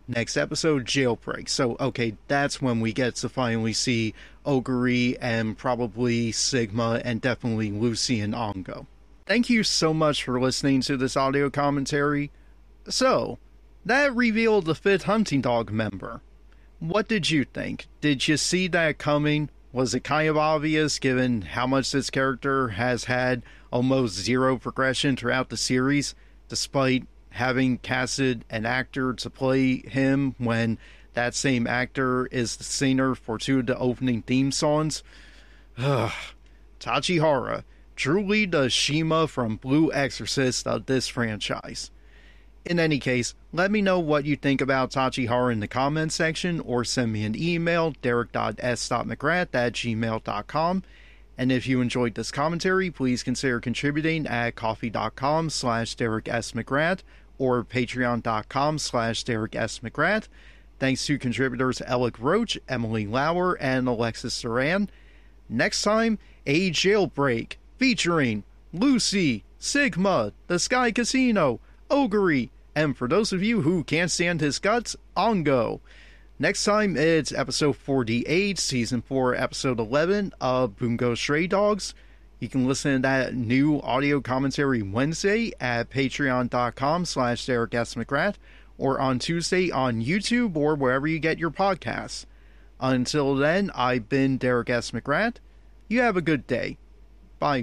Next 0.08 0.36
episode, 0.36 0.84
Jailbreak. 0.84 1.48
So, 1.48 1.76
okay, 1.78 2.16
that's 2.26 2.60
when 2.60 2.80
we 2.80 2.92
get 2.92 3.14
to 3.16 3.28
finally 3.28 3.72
see 3.72 4.12
Oguri 4.44 5.16
and 5.20 5.56
probably 5.56 6.32
Sigma 6.32 7.00
and 7.04 7.20
definitely 7.20 7.70
Lucy 7.70 8.20
and 8.20 8.34
Ango. 8.34 8.86
Thank 9.30 9.48
you 9.48 9.62
so 9.62 9.94
much 9.94 10.24
for 10.24 10.40
listening 10.40 10.80
to 10.80 10.96
this 10.96 11.16
audio 11.16 11.50
commentary. 11.50 12.32
So, 12.88 13.38
that 13.84 14.12
revealed 14.12 14.64
the 14.64 14.74
fifth 14.74 15.04
hunting 15.04 15.40
dog 15.40 15.70
member. 15.70 16.20
What 16.80 17.06
did 17.06 17.30
you 17.30 17.44
think? 17.44 17.86
Did 18.00 18.26
you 18.26 18.36
see 18.36 18.66
that 18.66 18.98
coming? 18.98 19.48
Was 19.72 19.94
it 19.94 20.02
kind 20.02 20.28
of 20.28 20.36
obvious 20.36 20.98
given 20.98 21.42
how 21.42 21.68
much 21.68 21.92
this 21.92 22.10
character 22.10 22.70
has 22.70 23.04
had 23.04 23.44
almost 23.72 24.16
zero 24.16 24.58
progression 24.58 25.14
throughout 25.14 25.48
the 25.48 25.56
series, 25.56 26.16
despite 26.48 27.06
having 27.28 27.78
casted 27.78 28.44
an 28.50 28.66
actor 28.66 29.12
to 29.12 29.30
play 29.30 29.76
him 29.76 30.34
when 30.38 30.76
that 31.14 31.36
same 31.36 31.68
actor 31.68 32.26
is 32.32 32.56
the 32.56 32.64
singer 32.64 33.14
for 33.14 33.38
two 33.38 33.60
of 33.60 33.66
the 33.66 33.78
opening 33.78 34.22
theme 34.22 34.50
songs. 34.50 35.04
Ugh. 35.78 36.10
Tachihara, 36.80 37.62
truly 38.00 38.46
the 38.46 38.70
Shima 38.70 39.28
from 39.28 39.56
Blue 39.56 39.92
Exorcist 39.92 40.66
of 40.66 40.86
this 40.86 41.06
franchise. 41.06 41.90
In 42.64 42.80
any 42.80 42.98
case, 42.98 43.34
let 43.52 43.70
me 43.70 43.82
know 43.82 43.98
what 43.98 44.24
you 44.24 44.36
think 44.36 44.62
about 44.62 44.90
Tachihara 44.90 45.52
in 45.52 45.60
the 45.60 45.68
comments 45.68 46.14
section 46.14 46.60
or 46.60 46.82
send 46.82 47.12
me 47.12 47.26
an 47.26 47.36
email, 47.36 47.92
derek.s.mcgrath 48.00 49.48
at 49.52 49.74
gmail.com. 49.74 50.82
And 51.36 51.52
if 51.52 51.66
you 51.66 51.82
enjoyed 51.82 52.14
this 52.14 52.30
commentary, 52.30 52.90
please 52.90 53.22
consider 53.22 53.60
contributing 53.60 54.26
at 54.26 54.56
ko-fi.com 54.56 55.50
slash 55.50 55.94
Derek 55.94 56.26
S. 56.26 56.52
McGrath 56.52 57.00
or 57.36 57.62
patreon.com 57.62 58.78
slash 58.78 59.24
Derek 59.24 59.54
S. 59.54 59.80
McGrath. 59.80 60.28
Thanks 60.78 61.04
to 61.04 61.18
contributors 61.18 61.82
Ellak 61.86 62.16
Roach, 62.18 62.58
Emily 62.66 63.06
Lauer, 63.06 63.58
and 63.60 63.86
Alexis 63.86 64.40
Duran. 64.40 64.88
Next 65.50 65.82
time, 65.82 66.18
a 66.46 66.70
jailbreak 66.70 67.56
featuring 67.80 68.44
Lucy, 68.74 69.42
Sigma, 69.58 70.34
The 70.48 70.58
Sky 70.58 70.92
Casino, 70.92 71.60
Oguri, 71.90 72.50
and 72.76 72.94
for 72.94 73.08
those 73.08 73.32
of 73.32 73.42
you 73.42 73.62
who 73.62 73.84
can't 73.84 74.10
stand 74.10 74.42
his 74.42 74.58
guts, 74.58 74.96
Ango. 75.16 75.80
Next 76.38 76.62
time, 76.64 76.94
it's 76.94 77.32
episode 77.32 77.76
48, 77.76 78.58
season 78.58 79.00
4, 79.00 79.34
episode 79.34 79.80
11 79.80 80.34
of 80.42 80.76
Bungo 80.76 81.14
Stray 81.14 81.46
Dogs. 81.46 81.94
You 82.38 82.50
can 82.50 82.68
listen 82.68 82.96
to 82.96 82.98
that 83.00 83.34
new 83.34 83.80
audio 83.80 84.20
commentary 84.20 84.82
Wednesday 84.82 85.52
at 85.58 85.88
patreon.com 85.88 87.06
slash 87.06 87.46
Derek 87.46 87.74
S. 87.74 87.94
McGrath 87.94 88.34
or 88.76 89.00
on 89.00 89.18
Tuesday 89.18 89.70
on 89.70 90.02
YouTube 90.02 90.54
or 90.54 90.74
wherever 90.74 91.06
you 91.06 91.18
get 91.18 91.38
your 91.38 91.50
podcasts. 91.50 92.26
Until 92.78 93.34
then, 93.36 93.70
I've 93.74 94.10
been 94.10 94.36
Derek 94.36 94.68
S. 94.68 94.90
McGrath. 94.90 95.36
You 95.88 96.00
have 96.00 96.18
a 96.18 96.22
good 96.22 96.46
day. 96.46 96.76
Bye. 97.40 97.62